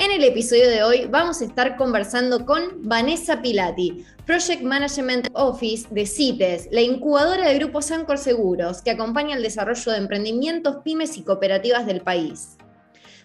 En 0.00 0.10
el 0.10 0.24
episodio 0.24 0.70
de 0.70 0.82
hoy 0.82 1.04
vamos 1.10 1.42
a 1.42 1.44
estar 1.44 1.76
conversando 1.76 2.46
con 2.46 2.88
Vanessa 2.88 3.42
Pilati, 3.42 4.02
Project 4.24 4.62
Management 4.62 5.28
Office 5.34 5.88
de 5.90 6.06
CITES, 6.06 6.68
la 6.70 6.80
incubadora 6.80 7.46
de 7.46 7.56
grupos 7.56 7.90
Ancor 7.90 8.16
Seguros, 8.16 8.80
que 8.80 8.92
acompaña 8.92 9.36
el 9.36 9.42
desarrollo 9.42 9.92
de 9.92 9.98
emprendimientos, 9.98 10.76
pymes 10.82 11.18
y 11.18 11.22
cooperativas 11.22 11.84
del 11.84 12.00
país. 12.00 12.56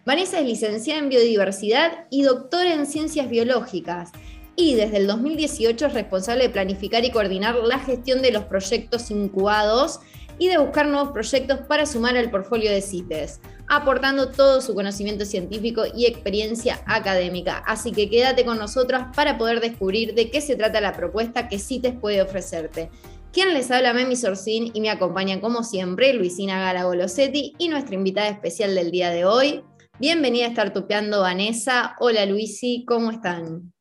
Vanessa 0.05 0.40
es 0.40 0.45
licenciada 0.45 1.00
en 1.00 1.08
biodiversidad 1.08 2.08
y 2.09 2.23
doctora 2.23 2.73
en 2.73 2.86
ciencias 2.86 3.30
biológicas 3.30 4.12
y 4.58 4.76
desde 4.76 4.98
el 4.98 5.08
2018 5.08 5.86
es 5.86 5.94
responsable 5.94 6.44
de 6.44 6.50
planificar 6.50 7.05
y 7.05 7.12
coordinar 7.12 7.55
la 7.55 7.80
gestión 7.80 8.22
de 8.22 8.34
los 8.34 8.44
proyectos 8.44 9.12
incubados 9.12 10.02
y 10.39 10.50
de 10.50 10.58
buscar 10.58 10.88
nuevos 10.88 11.14
proyectos 11.14 11.59
para 11.70 11.86
sumar 11.86 12.17
al 12.17 12.30
portfolio 12.30 12.70
de 12.70 12.81
CITES 12.81 13.39
aportando 13.68 14.30
todo 14.30 14.62
su 14.62 14.76
conocimiento 14.76 15.26
científico 15.26 15.84
y 15.94 16.06
experiencia 16.06 16.80
académica. 16.86 17.64
Así 17.66 17.92
que 17.92 18.10
quédate 18.10 18.46
con 18.46 18.58
nosotros 18.58 19.04
para 19.16 19.38
poder 19.38 19.60
descubrir 19.60 20.14
de 20.14 20.30
qué 20.30 20.42
se 20.42 20.56
trata 20.56 20.81
la 20.81 20.94
propuesta 20.94 21.48
que 21.48 21.59
CITES 21.59 21.95
puede 22.00 22.22
ofrecerte. 22.22 22.89
Quien 23.31 23.54
les 23.54 23.70
habla, 23.70 23.94
Memi 23.94 24.16
Sorcín, 24.16 24.72
y 24.73 24.80
me 24.80 24.89
acompaña 24.89 25.42
como 25.42 25.64
siempre 25.64 26.14
Luisina 26.14 26.59
Gala 26.59 26.86
Golosetti 26.86 27.54
y 27.58 27.67
nuestra 27.67 27.95
invitada 27.95 28.30
especial 28.30 28.76
del 28.76 28.92
día 28.92 29.09
de 29.09 29.26
hoy. 29.26 29.64
Bienvenida 30.00 30.45
a 30.45 30.50
estar 30.50 30.72
tupeando 30.72 31.22
Vanessa. 31.22 31.95
Hola 32.00 32.26
Luisi, 32.26 32.86
¿cómo 32.88 33.11
están? 33.11 33.73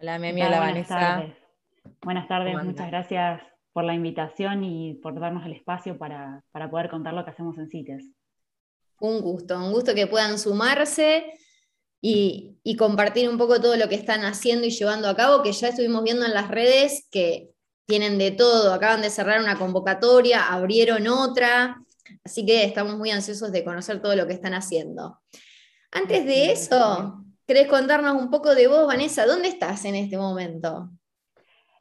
Hola 0.00 0.18
Memi, 0.18 0.42
hola, 0.42 0.60
Vanessa. 0.60 1.26
Buenas 2.02 2.28
tardes, 2.28 2.62
muchas 2.64 2.88
gracias 2.88 3.42
por 3.72 3.84
la 3.84 3.92
invitación 3.92 4.64
y 4.64 4.94
por 5.02 5.20
darnos 5.20 5.44
el 5.44 5.52
espacio 5.52 5.98
para, 5.98 6.42
para 6.50 6.70
poder 6.70 6.88
contar 6.88 7.12
lo 7.12 7.24
que 7.24 7.32
hacemos 7.32 7.58
en 7.58 7.68
CITES. 7.68 8.15
Un 9.00 9.20
gusto, 9.20 9.56
un 9.56 9.72
gusto 9.72 9.94
que 9.94 10.06
puedan 10.06 10.38
sumarse 10.38 11.24
y, 12.00 12.76
compartir 12.78 13.28
un 13.28 13.38
poco 13.38 13.60
todo 13.60 13.76
lo 13.76 13.88
que 13.88 13.94
están 13.94 14.24
haciendo 14.24 14.66
y 14.66 14.70
llevando 14.70 15.08
a 15.08 15.16
cabo, 15.16 15.42
que 15.42 15.52
ya 15.52 15.68
estuvimos 15.68 16.04
viendo 16.04 16.24
en 16.24 16.34
las 16.34 16.48
redes 16.48 17.06
que 17.10 17.50
tienen 17.86 18.18
de 18.18 18.32
todo, 18.32 18.72
acaban 18.72 19.02
de 19.02 19.10
cerrar 19.10 19.40
una 19.40 19.58
convocatoria, 19.58 20.52
abrieron 20.52 21.06
otra, 21.08 21.80
así 22.24 22.44
que 22.44 22.64
estamos 22.64 22.96
muy 22.96 23.10
ansiosos 23.10 23.52
de 23.52 23.64
conocer 23.64 24.02
todo 24.02 24.14
lo 24.16 24.26
que 24.26 24.34
están 24.34 24.54
haciendo. 24.54 25.20
Antes 25.90 26.26
de 26.26 26.52
eso, 26.52 27.24
¿querés 27.46 27.68
contarnos 27.68 28.20
un 28.20 28.30
poco 28.30 28.54
de 28.54 28.66
vos, 28.66 28.86
Vanessa? 28.86 29.24
¿Dónde 29.24 29.48
estás 29.48 29.84
en 29.84 29.94
este 29.94 30.18
momento? 30.18 30.90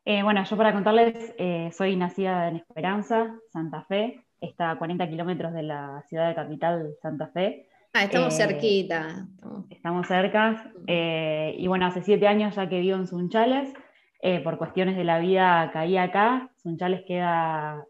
Eh, 0.05 0.22
bueno, 0.22 0.44
yo 0.44 0.55
para 0.55 0.72
contarles, 0.72 1.33
eh, 1.39 1.72
soy 1.75 1.95
nacida 1.95 2.47
en 2.47 2.57
Esperanza, 2.57 3.35
Santa 3.52 3.83
Fe, 3.85 4.25
está 4.45 4.71
a 4.71 4.77
40 4.77 5.09
kilómetros 5.09 5.53
de 5.53 5.63
la 5.63 6.03
ciudad 6.07 6.27
de 6.27 6.35
capital, 6.35 6.95
Santa 7.01 7.27
Fe. 7.27 7.67
Ah, 7.93 8.03
estamos 8.03 8.33
eh, 8.33 8.45
cerquita. 8.45 9.25
Estamos 9.69 10.05
cerca. 10.07 10.71
Eh, 10.85 11.55
y 11.57 11.67
bueno, 11.67 11.85
hace 11.85 12.01
siete 12.01 12.27
años 12.27 12.53
ya 12.53 12.67
que 12.67 12.81
vivo 12.81 12.97
en 12.97 13.07
Sunchales. 13.07 13.73
Eh, 14.21 14.41
por 14.41 14.57
cuestiones 14.57 14.97
de 14.97 15.05
la 15.05 15.19
vida 15.19 15.69
caí 15.71 15.95
acá. 15.95 16.51
Sunchales 16.57 17.03
queda 17.05 17.85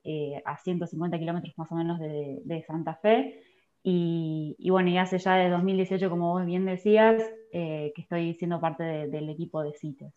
a 0.46 0.58
150 0.64 1.18
kilómetros 1.18 1.58
más 1.58 1.72
o 1.72 1.76
menos 1.76 2.00
de, 2.00 2.64
Santa 2.68 2.96
Fe. 3.02 3.42
Y, 3.82 4.56
bueno, 4.70 4.90
y 4.90 4.98
hace 4.98 5.18
ya 5.18 5.36
de 5.36 5.50
2018, 5.50 6.10
como 6.10 6.34
vos 6.34 6.46
bien 6.46 6.66
decías, 6.66 7.24
que 7.52 7.94
estoy 7.96 8.36
siendo 8.36 8.60
parte 8.60 8.84
del 8.84 9.30
equipo 9.30 9.64
de 9.64 9.74
CITES. 9.74 10.14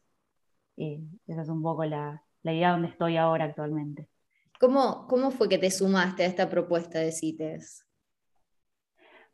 esa 0.77 1.43
es 1.43 1.49
un 1.49 1.63
poco 1.63 1.85
la, 1.85 2.23
la 2.43 2.53
idea 2.53 2.73
donde 2.73 2.89
estoy 2.89 3.17
ahora 3.17 3.45
actualmente. 3.45 4.09
¿Cómo, 4.59 5.07
¿Cómo 5.07 5.31
fue 5.31 5.49
que 5.49 5.59
te 5.59 5.71
sumaste 5.71 6.25
a 6.25 6.27
esta 6.27 6.51
propuesta 6.51 6.99
de 6.99 7.13
CITES? 7.13 7.87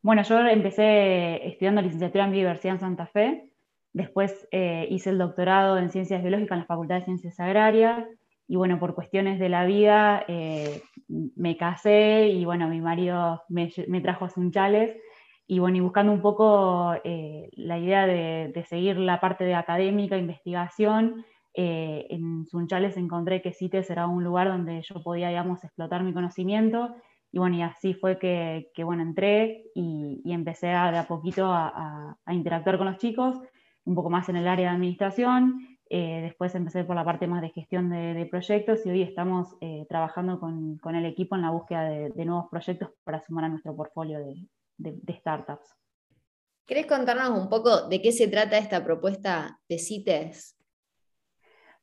Bueno, 0.03 0.23
yo 0.23 0.39
empecé 0.39 1.47
estudiando 1.47 1.81
licenciatura 1.81 2.27
en 2.27 2.33
biodiversidad 2.33 2.75
en 2.75 2.81
Santa 2.81 3.07
Fe, 3.07 3.51
después 3.95 4.47
eh, 4.51 4.87
hice 4.91 5.09
el 5.09 5.17
doctorado 5.17 5.79
en 5.79 5.89
ciencias 5.89 6.21
biológicas 6.21 6.57
en 6.57 6.61
la 6.61 6.67
Facultad 6.67 6.97
de 6.97 7.05
Ciencias 7.07 7.41
Agrarias, 7.41 8.07
y 8.47 8.57
bueno, 8.57 8.79
por 8.79 8.95
cuestiones 8.95 9.39
de 9.39 9.49
la 9.49 9.65
vida 9.65 10.27
eh, 10.29 10.83
me 11.09 11.57
casé 11.57 12.29
y 12.29 12.45
bueno, 12.45 12.69
mi 12.69 12.83
marido 12.83 13.45
me, 13.49 13.71
trajo 14.03 14.27
a 14.27 14.29
Sunchales, 14.29 14.95
y 15.47 15.59
bueno, 15.59 15.79
y 15.79 15.81
buscando 15.81 16.13
un 16.13 16.21
poco 16.21 16.95
eh, 17.03 17.49
la 17.53 17.79
idea 17.79 18.07
de, 18.07 18.53
de, 18.55 18.65
seguir 18.65 18.99
la 18.99 19.21
parte 19.21 19.45
de 19.45 19.55
académica, 19.55 20.19
investigación, 20.19 21.25
eh, 21.55 22.09
en 22.11 22.47
Sunchales 22.47 22.97
encontré 22.97 23.41
que 23.41 23.53
CITES 23.53 23.89
era 23.91 24.09
un 24.09 24.25
lugar 24.25 24.49
donde 24.49 24.83
yo 24.83 25.03
podía, 25.03 25.29
digamos, 25.29 25.63
explotar 25.63 26.03
mi 26.03 26.13
conocimiento. 26.13 26.95
Y 27.31 27.39
bueno, 27.39 27.65
así 27.65 27.95
fue 27.95 28.19
que, 28.19 28.71
bueno, 28.85 29.03
entré 29.03 29.65
y, 29.75 30.23
empecé 30.27 30.71
a, 30.71 30.91
de 30.91 30.99
a 30.99 31.07
poquito 31.07 31.47
a, 31.53 32.17
interactuar 32.29 32.79
con 32.79 32.87
los 32.87 32.99
chicos, 32.99 33.41
un 33.85 33.95
poco 33.95 34.11
más 34.11 34.29
en 34.29 34.37
el 34.37 34.49
área 34.49 34.71
de 34.71 34.77
administración. 34.77 35.61
Eh, 35.91 36.23
después 36.23 36.55
empecé 36.55 36.85
por 36.85 36.97
la 36.97 37.05
parte 37.05 37.27
más 37.27 37.43
de 37.43 37.51
gestión 37.51 37.91
de, 37.91 38.27
proyectos 38.31 38.85
y 38.87 38.91
hoy 38.91 39.03
estamos 39.03 39.57
eh, 39.61 39.87
trabajando 39.89 40.41
con, 40.41 40.79
el 40.95 41.05
equipo 41.07 41.37
en 41.37 41.43
la 41.43 41.51
búsqueda 41.51 41.85
de, 41.85 42.25
nuevos 42.25 42.47
proyectos 42.51 42.91
para 43.05 43.21
sumar 43.21 43.45
a 43.45 43.49
nuestro 43.49 43.77
portfolio 43.77 44.19
de, 44.19 44.47
de 44.79 45.15
startups. 45.15 45.75
¿Querés 46.67 46.87
contarnos 46.87 47.39
un 47.39 47.49
poco 47.49 47.89
de 47.89 48.01
qué 48.01 48.11
se 48.11 48.27
trata 48.27 48.57
esta 48.57 48.83
propuesta 48.83 49.61
de 49.69 49.79
CITES? 49.79 50.54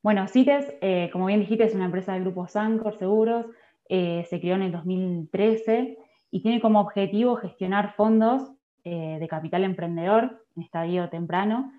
Bueno, 0.03 0.28
CITES, 0.28 0.73
eh, 0.81 1.09
como 1.13 1.28
bien 1.28 1.41
dijiste, 1.41 1.63
es 1.63 1.75
una 1.75 1.85
empresa 1.85 2.13
del 2.13 2.23
grupo 2.23 2.47
Sancor 2.47 2.97
Seguros, 2.97 3.45
eh, 3.88 4.25
se 4.28 4.41
creó 4.41 4.56
en 4.56 4.63
el 4.63 4.72
2013 4.72 5.95
y 6.31 6.41
tiene 6.41 6.59
como 6.59 6.79
objetivo 6.79 7.35
gestionar 7.35 7.94
fondos 7.94 8.51
eh, 8.84 9.17
de 9.19 9.28
capital 9.28 9.63
emprendedor 9.63 10.44
en 10.56 10.63
estadio 10.63 11.07
temprano 11.09 11.72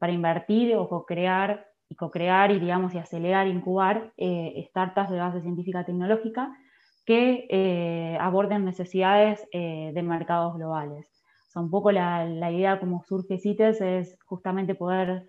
para 0.00 0.12
invertir 0.12 0.74
o 0.76 0.88
co-crear 0.88 1.68
y 1.88 1.94
co-crear 1.94 2.50
y, 2.50 2.58
digamos, 2.58 2.92
y 2.94 2.98
acelerar, 2.98 3.46
incubar 3.46 4.12
startups 4.18 5.10
de 5.10 5.20
base 5.20 5.40
científica 5.40 5.86
tecnológica 5.86 6.52
que 7.06 8.18
aborden 8.20 8.66
necesidades 8.66 9.48
de 9.50 10.02
mercados 10.02 10.56
globales. 10.56 11.10
O 11.54 11.60
un 11.60 11.70
poco 11.70 11.92
la, 11.92 12.26
la 12.26 12.52
idea 12.52 12.78
como 12.78 13.02
surge 13.04 13.38
CITES 13.38 13.80
es 13.80 14.18
justamente 14.26 14.74
poder, 14.74 15.24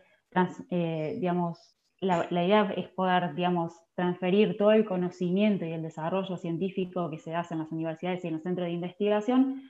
digamos, 0.70 1.79
la, 2.02 2.28
idea 2.32 2.74
es 2.78 2.88
poder, 2.90 3.36
digamos, 3.36 3.74
transferir 3.96 4.58
todo 4.58 4.72
el 4.72 4.86
conocimiento 4.86 5.66
y 5.66 5.74
el 5.74 5.82
desarrollo 5.82 6.38
científico 6.38 7.10
que 7.10 7.18
se 7.18 7.36
hace 7.36 7.54
en 7.54 7.60
las 7.60 7.72
universidades 7.72 8.24
y 8.24 8.28
en 8.28 8.34
los 8.36 8.44
centros 8.44 8.68
de 8.68 8.74
investigación, 8.74 9.70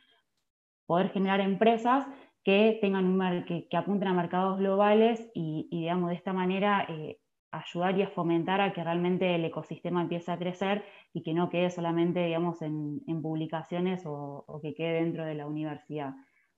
poder 0.86 1.10
generar 1.10 1.40
empresas 1.42 2.06
que 2.44 2.78
tengan 2.82 3.06
un 3.06 3.46
que, 3.46 3.68
que, 3.68 3.78
apunten 3.78 4.08
a 4.08 4.14
mercados 4.14 4.60
globales 4.60 5.30
y, 5.34 5.68
digamos, 5.72 6.10
de 6.10 6.16
esta 6.16 6.34
manera 6.34 6.86
eh, 6.88 7.20
ayudar 7.52 7.98
y 7.98 8.04
a 8.04 8.10
fomentar 8.10 8.62
a 8.62 8.74
que 8.74 8.84
realmente 8.84 9.36
el 9.36 9.46
ecosistema 9.46 10.02
empiece 10.02 10.32
a 10.32 10.38
crecer 10.38 10.84
y 11.14 11.24
que 11.24 11.34
no 11.34 11.50
quede 11.50 11.72
solamente, 11.72 12.26
digamos, 12.26 12.62
en, 12.62 13.02
publicaciones 13.22 14.06
o, 14.06 14.46
o, 14.48 14.62
que 14.62 14.74
quede 14.76 15.04
dentro 15.04 15.26
de 15.26 15.36
la 15.36 15.48
universidad 15.48 16.14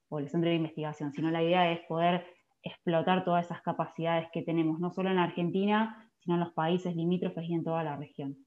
o 0.09 0.19
el 0.19 0.29
centro 0.29 0.49
de 0.49 0.57
investigación, 0.57 1.13
sino 1.13 1.31
la 1.31 1.41
idea 1.41 1.71
es 1.71 1.79
poder 1.87 2.25
explotar 2.63 3.23
todas 3.25 3.45
esas 3.45 3.61
capacidades 3.61 4.27
que 4.31 4.41
tenemos, 4.41 4.79
no 4.79 4.91
solo 4.91 5.09
en 5.09 5.17
Argentina, 5.17 6.09
sino 6.19 6.35
en 6.35 6.41
los 6.41 6.53
países 6.53 6.95
limítrofes 6.95 7.49
y 7.49 7.53
en 7.53 7.63
toda 7.63 7.83
la 7.83 7.95
región. 7.95 8.37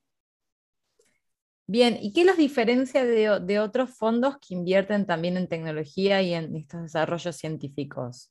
Bien, 1.67 1.97
¿y 2.01 2.13
qué 2.13 2.25
los 2.25 2.37
diferencia 2.37 3.05
de, 3.07 3.59
otros 3.59 3.97
fondos 3.97 4.37
que 4.37 4.55
invierten 4.55 5.07
también 5.07 5.39
en 5.39 5.49
tecnología 5.49 6.21
y 6.21 6.35
en 6.35 6.55
estos 6.57 6.83
desarrollos 6.83 7.37
científicos? 7.37 8.31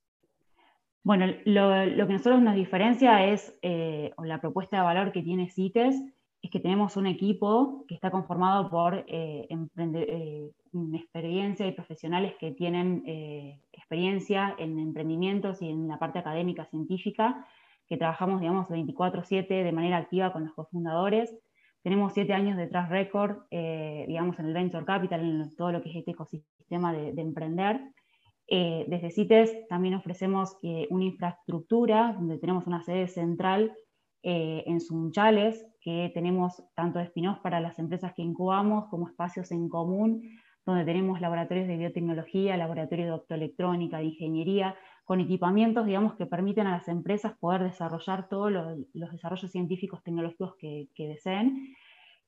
Bueno, 1.04 1.26
lo, 1.46 2.08
que 2.08 2.14
nosotros 2.14 2.42
nos 2.42 2.56
diferencia 2.56 3.26
es, 3.26 3.58
eh, 3.62 4.12
o 4.18 4.24
la 4.24 4.40
propuesta 4.40 4.78
de 4.78 4.84
valor 4.84 5.12
que 5.12 5.24
tiene 5.24 5.50
CITES, 5.50 5.96
es 6.44 6.52
que 6.52 6.60
tenemos 6.60 6.98
un 6.98 7.08
equipo 7.08 7.86
que 7.88 7.96
está 7.96 8.12
conformado 8.12 8.70
por 8.70 9.06
eh, 9.08 9.48
eh, 9.50 10.52
experiencia 10.94 11.66
y 11.66 11.72
profesionales 11.72 12.36
que 12.38 12.52
tienen 12.52 13.02
eh, 13.08 13.62
experiencia 13.72 14.54
en 14.60 14.78
emprendimientos 14.78 15.62
y 15.62 15.70
en 15.70 15.88
la 15.88 15.98
parte 15.98 16.20
académica 16.20 16.66
científica, 16.66 17.48
que 17.88 17.96
trabajamos, 17.96 18.42
digamos, 18.42 18.68
24/7 18.70 19.64
de 19.64 19.72
manera 19.72 19.98
activa 19.98 20.34
con 20.34 20.44
los 20.44 20.54
cofundadores. 20.54 21.34
Tenemos 21.82 22.12
siete 22.14 22.34
años 22.34 22.58
de 22.58 22.68
track 22.68 22.90
record, 22.90 23.44
digamos, 23.52 24.40
en 24.40 24.46
el 24.46 24.54
Venture 24.54 24.86
Capital, 24.86 25.20
en 25.22 25.56
todo 25.56 25.72
lo 25.72 25.82
que 25.82 25.90
es 25.90 25.96
este 25.98 26.12
ecosistema 26.12 26.94
de, 26.94 27.10
emprender. 27.22 27.82
desde 28.48 29.12
CITES 29.12 29.68
también 29.68 29.96
ofrecemos 29.96 30.58
una 30.90 31.04
infraestructura 31.04 32.14
donde 32.14 32.38
tenemos 32.38 32.68
una 32.68 32.82
sede 32.84 33.08
central 33.08 33.74
en 34.22 34.80
Sunchales, 34.80 35.66
que 35.84 36.12
tenemos 36.14 36.64
tanto 36.76 37.00
de 37.00 37.06
spin 37.06 37.36
para 37.44 37.60
las 37.60 37.78
empresas 37.78 38.14
que 38.14 38.22
incubamos 38.22 38.88
como 38.90 39.08
espacios 39.08 39.52
en 39.52 39.68
común, 39.68 40.24
donde 40.66 40.86
tenemos 40.86 41.20
laboratorios 41.20 41.68
de 41.68 41.78
biotecnología, 41.78 42.56
laboratorios 42.56 43.08
de 43.08 43.14
optoelectrónica, 43.14 43.98
de 43.98 44.06
ingeniería, 44.06 44.76
con 45.04 45.20
equipamientos, 45.20 45.86
digamos, 45.86 46.16
que 46.16 46.26
permiten 46.26 46.68
a 46.68 46.78
las 46.78 46.88
empresas 46.88 47.38
poder 47.38 47.64
desarrollar 47.64 48.30
todos 48.30 48.50
los 48.50 49.12
desarrollos 49.12 49.52
científicos 49.52 50.02
tecnológicos 50.04 50.56
que, 50.58 50.88
deseen. 50.96 51.76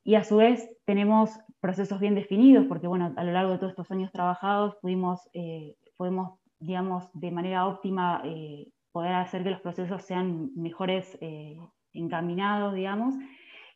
Y 0.03 0.15
a 0.15 0.23
su 0.25 0.37
vez 0.37 0.69
tenemos 0.85 1.39
procesos 1.61 1.99
bien 1.99 2.15
definidos, 2.15 2.65
porque 2.67 2.87
bueno, 2.87 3.13
a 3.15 3.23
lo 3.23 3.31
largo 3.31 3.53
de 3.53 3.57
todos 3.59 3.71
estos 3.71 3.89
años 3.91 4.11
trabajados 4.11 4.75
pudimos, 4.81 5.29
eh, 5.33 5.77
podemos, 5.95 6.37
digamos, 6.59 7.09
de 7.13 7.31
manera 7.31 7.65
óptima 7.65 8.21
eh, 8.25 8.67
poder 8.91 9.13
hacer 9.13 9.43
que 9.43 9.51
los 9.51 9.61
procesos 9.61 10.03
sean 10.03 10.51
mejores 10.55 11.17
eh, 11.21 11.57
encaminados, 11.93 12.75
digamos. 12.75 13.15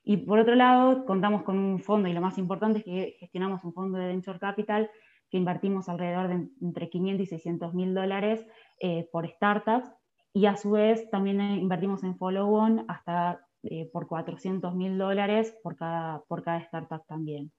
Y 0.03 0.17
por 0.17 0.39
otro 0.39 0.55
lado, 0.55 1.05
contamos 1.05 1.43
con 1.43 1.57
un 1.57 1.79
fondo, 1.79 2.07
y 2.07 2.13
lo 2.13 2.21
más 2.21 2.37
importante 2.37 2.79
es 2.79 2.85
que 2.85 3.15
gestionamos 3.19 3.63
un 3.63 3.73
fondo 3.73 3.97
de 3.97 4.07
Venture 4.07 4.39
Capital 4.39 4.89
que 5.29 5.37
invertimos 5.37 5.89
alrededor 5.89 6.27
de 6.27 6.49
entre 6.61 6.89
500 6.89 7.23
y 7.23 7.29
600 7.29 7.73
mil 7.73 7.93
dólares 7.93 8.45
eh, 8.79 9.07
por 9.11 9.29
startups, 9.29 9.91
y 10.33 10.45
a 10.45 10.55
su 10.55 10.71
vez 10.71 11.09
también 11.09 11.41
invertimos 11.41 12.03
en 12.03 12.17
follow-on 12.17 12.85
hasta 12.87 13.45
eh, 13.63 13.89
por 13.91 14.07
400 14.07 14.73
mil 14.75 14.97
dólares 14.97 15.55
por 15.63 15.75
cada, 15.75 16.23
por 16.27 16.43
cada 16.43 16.59
startup 16.59 17.05
también. 17.07 17.51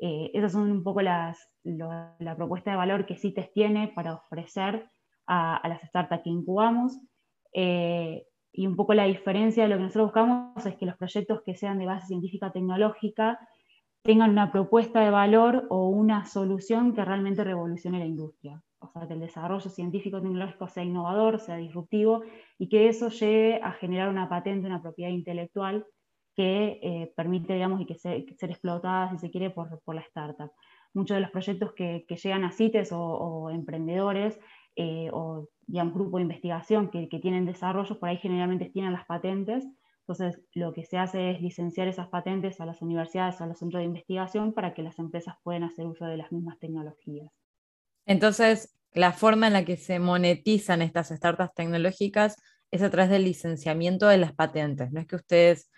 Eh, 0.00 0.30
esas 0.34 0.52
son 0.52 0.70
un 0.70 0.84
poco 0.84 1.00
las, 1.02 1.50
la 1.64 2.36
propuesta 2.36 2.70
de 2.70 2.76
valor 2.76 3.06
que 3.06 3.16
CITES 3.16 3.52
tiene 3.52 3.88
para 3.88 4.14
ofrecer 4.14 4.88
a 5.26 5.66
las 5.68 5.82
startups 5.82 6.22
que 6.22 6.30
incubamos. 6.30 6.98
Y 8.52 8.66
un 8.66 8.76
poco 8.76 8.94
la 8.94 9.04
diferencia 9.04 9.64
de 9.64 9.68
lo 9.68 9.76
que 9.76 9.82
nosotros 9.82 10.06
buscamos 10.06 10.66
es 10.66 10.76
que 10.76 10.86
los 10.86 10.96
proyectos 10.96 11.42
que 11.42 11.54
sean 11.54 11.78
de 11.78 11.86
base 11.86 12.06
científica 12.06 12.50
tecnológica 12.50 13.38
tengan 14.02 14.30
una 14.30 14.50
propuesta 14.52 15.00
de 15.00 15.10
valor 15.10 15.66
o 15.70 15.88
una 15.88 16.24
solución 16.24 16.94
que 16.94 17.04
realmente 17.04 17.44
revolucione 17.44 17.98
la 17.98 18.06
industria. 18.06 18.62
O 18.80 18.88
sea, 18.88 19.06
que 19.08 19.14
el 19.14 19.20
desarrollo 19.20 19.68
científico-tecnológico 19.68 20.68
sea 20.68 20.84
innovador, 20.84 21.40
sea 21.40 21.56
disruptivo 21.56 22.22
y 22.58 22.68
que 22.68 22.88
eso 22.88 23.08
llegue 23.08 23.60
a 23.62 23.72
generar 23.72 24.08
una 24.08 24.28
patente, 24.28 24.66
una 24.66 24.80
propiedad 24.80 25.10
intelectual 25.10 25.84
que 26.38 26.78
eh, 26.82 27.12
permite, 27.16 27.54
digamos, 27.54 27.80
y 27.80 27.86
que, 27.86 27.96
ser 27.96 28.24
explotada, 28.40 29.10
si 29.10 29.18
se 29.18 29.30
quiere, 29.30 29.50
por, 29.50 29.80
por, 29.80 29.96
la 29.96 30.02
startup. 30.02 30.52
Muchos 30.94 31.16
de 31.16 31.20
los 31.20 31.30
proyectos 31.32 31.72
que, 31.72 32.06
llegan 32.08 32.44
a 32.44 32.52
CITES 32.52 32.90
o, 32.92 33.50
emprendedores 33.50 34.38
eh, 34.80 35.10
o, 35.12 35.48
digamos, 35.66 35.92
grupos 35.92 36.20
de 36.20 36.22
investigación 36.22 36.88
que, 36.88 37.08
tienen 37.20 37.46
desarrollos, 37.46 37.98
por 37.98 38.08
ahí 38.08 38.16
generalmente 38.16 38.70
tienen 38.70 38.92
las 38.92 39.06
patentes, 39.06 39.66
entonces, 40.06 40.40
lo 40.54 40.72
que 40.72 40.84
se 40.84 40.96
hace 40.96 41.32
es 41.32 41.42
licenciar 41.42 41.86
esas 41.86 42.08
patentes 42.08 42.60
a 42.62 42.64
las 42.64 42.80
universidades 42.80 43.42
a 43.42 43.46
los 43.46 43.58
centros 43.58 43.80
de 43.80 43.86
investigación 43.86 44.54
para 44.54 44.72
que 44.72 44.82
las 44.82 44.98
empresas 44.98 45.34
puedan 45.42 45.64
hacer 45.64 45.84
uso 45.84 46.06
de 46.06 46.16
las 46.16 46.32
mismas 46.32 46.58
tecnologías. 46.58 47.30
Entonces, 48.06 48.78
la 48.94 49.12
forma 49.12 49.48
en 49.48 49.52
la 49.52 49.64
que 49.66 49.76
se 49.76 49.98
monetizan 49.98 50.80
estas 50.80 51.08
startups 51.08 51.52
tecnológicas 51.54 52.36
es 52.70 52.80
a 52.82 52.88
través 52.88 53.10
del 53.10 53.24
licenciamiento 53.24 54.06
de 54.06 54.16
las 54.16 54.32
patentes. 54.32 54.92
No 54.92 55.00
es 55.00 55.06
que 55.06 55.16
ustedes 55.16 55.70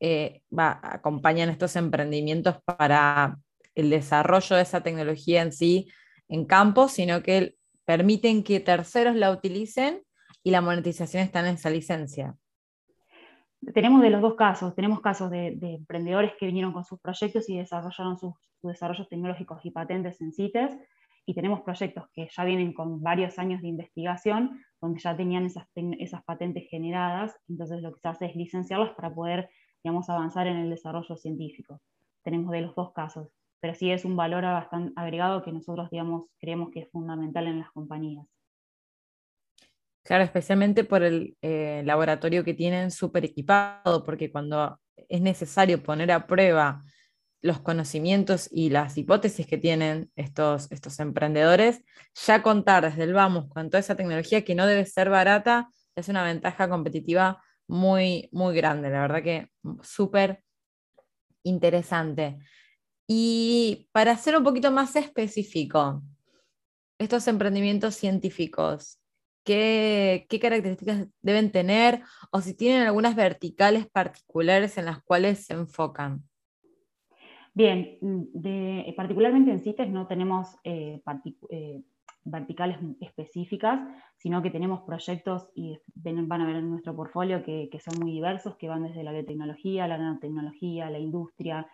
eh, 0.00 0.42
acompañan 0.58 1.48
estos 1.48 1.76
emprendimientos 1.76 2.56
para 2.64 3.38
el 3.74 3.88
desarrollo 3.88 4.56
de 4.56 4.62
esa 4.62 4.82
tecnología 4.82 5.42
en 5.42 5.52
sí 5.52 5.88
en 6.28 6.44
campo, 6.44 6.88
sino 6.88 7.22
que 7.22 7.57
permiten 7.88 8.44
que 8.44 8.60
terceros 8.60 9.16
la 9.16 9.30
utilicen 9.30 10.02
y 10.44 10.50
la 10.50 10.60
monetización 10.60 11.22
está 11.22 11.40
en 11.40 11.54
esa 11.54 11.70
licencia 11.70 12.36
tenemos 13.74 14.02
de 14.02 14.10
los 14.10 14.20
dos 14.20 14.34
casos, 14.34 14.74
tenemos 14.74 15.00
casos 15.00 15.30
de, 15.30 15.58
emprendedores 15.60 16.32
que 16.38 16.46
vinieron 16.46 16.72
con 16.72 16.84
sus 16.84 17.00
proyectos 17.00 17.48
y 17.48 17.58
desarrollaron 17.58 18.18
sus, 18.18 18.34
desarrollos 18.62 19.08
tecnológicos 19.08 19.64
y 19.64 19.70
patentes 19.70 20.20
en 20.20 20.32
CITES, 20.32 20.78
y 21.26 21.34
tenemos 21.34 21.60
proyectos 21.60 22.04
que 22.12 22.28
ya 22.34 22.44
vienen 22.44 22.72
con 22.72 23.02
varios 23.02 23.38
años 23.38 23.60
de 23.60 23.68
investigación, 23.68 24.62
donde 24.80 25.00
ya 25.00 25.16
tenían 25.16 25.44
esas, 25.44 25.66
esas 25.98 26.24
patentes 26.24 26.68
generadas, 26.70 27.36
entonces 27.48 27.82
lo 27.82 27.92
que 27.92 28.00
se 28.00 28.08
hace 28.08 28.26
es 28.26 28.36
licenciarlas 28.36 28.94
para 28.94 29.14
poder, 29.14 29.50
digamos, 29.84 30.08
avanzar 30.08 30.46
en 30.46 30.56
el 30.56 30.70
desarrollo 30.70 31.16
científico. 31.16 31.80
Tenemos 32.22 32.50
de 32.50 32.62
los 32.62 32.74
dos 32.74 32.92
casos, 32.92 33.28
pero 33.60 33.74
sí 33.74 33.90
es 33.90 34.04
un 34.04 34.16
valor 34.16 34.42
bastante 34.42 34.92
agregado 34.96 35.42
que 35.42 35.52
nosotros, 35.52 35.90
digamos, 35.90 36.26
creemos 36.38 36.70
que 36.70 36.80
es 36.80 36.90
fundamental 36.90 37.46
en 37.46 37.58
las 37.60 37.70
compañías. 37.72 38.26
Claro, 40.02 40.24
especialmente 40.24 40.84
por 40.84 41.02
el 41.02 41.36
eh, 41.42 41.82
laboratorio 41.84 42.44
que 42.44 42.54
tienen 42.54 42.90
súper 42.90 43.24
equipado, 43.24 44.04
porque 44.04 44.30
cuando 44.30 44.80
es 45.08 45.20
necesario 45.20 45.82
poner 45.82 46.10
a 46.12 46.26
prueba 46.26 46.82
los 47.40 47.60
conocimientos 47.60 48.48
y 48.50 48.70
las 48.70 48.96
hipótesis 48.96 49.46
que 49.46 49.58
tienen 49.58 50.10
estos, 50.16 50.72
estos 50.72 50.98
emprendedores, 50.98 51.84
ya 52.26 52.42
contar 52.42 52.84
desde 52.84 53.04
el 53.04 53.12
vamos 53.12 53.48
con 53.48 53.70
toda 53.70 53.80
esa 53.80 53.96
tecnología 53.96 54.44
que 54.44 54.54
no 54.54 54.66
debe 54.66 54.86
ser 54.86 55.10
barata 55.10 55.68
es 55.94 56.08
una 56.08 56.24
ventaja 56.24 56.68
competitiva 56.68 57.42
muy, 57.66 58.28
muy 58.32 58.56
grande. 58.56 58.90
La 58.90 59.02
verdad 59.02 59.22
que 59.22 59.50
súper 59.82 60.42
interesante. 61.42 62.38
Y 63.10 63.88
para 63.90 64.16
ser 64.18 64.36
un 64.36 64.44
poquito 64.44 64.70
más 64.70 64.94
específico, 64.94 66.02
estos 66.98 67.26
emprendimientos 67.26 67.94
científicos, 67.94 69.00
qué, 69.44 70.26
características 70.40 71.06
deben 71.22 71.50
tener 71.50 72.02
o 72.30 72.42
si 72.42 72.54
tienen 72.54 72.86
algunas 72.86 73.16
verticales 73.16 73.86
particulares 73.86 74.76
en 74.76 74.84
las 74.84 75.02
cuales 75.02 75.46
se 75.46 75.54
enfocan. 75.54 76.22
Bien, 77.54 77.96
de, 78.00 78.92
particularmente 78.94 79.50
en 79.50 79.60
CITES 79.60 79.88
no 79.88 80.06
tenemos 80.06 80.58
eh, 80.62 81.00
eh, 81.48 81.82
verticales 82.24 82.78
específicas, 83.00 83.80
sino 84.16 84.42
que 84.42 84.50
tenemos 84.50 84.82
proyectos 84.82 85.50
y 85.54 85.78
van 85.94 86.40
a 86.42 86.46
ver 86.46 86.56
en 86.56 86.70
nuestro 86.70 86.94
portfolio 86.94 87.42
que, 87.42 87.70
son 87.80 87.98
muy 88.00 88.12
diversos, 88.12 88.56
que 88.56 88.68
van 88.68 88.84
desde 88.84 89.02
la 89.02 89.12
biotecnología, 89.12 89.88
la 89.88 89.96
nanotecnología, 89.96 90.90
la 90.90 90.98
industria, 90.98 91.66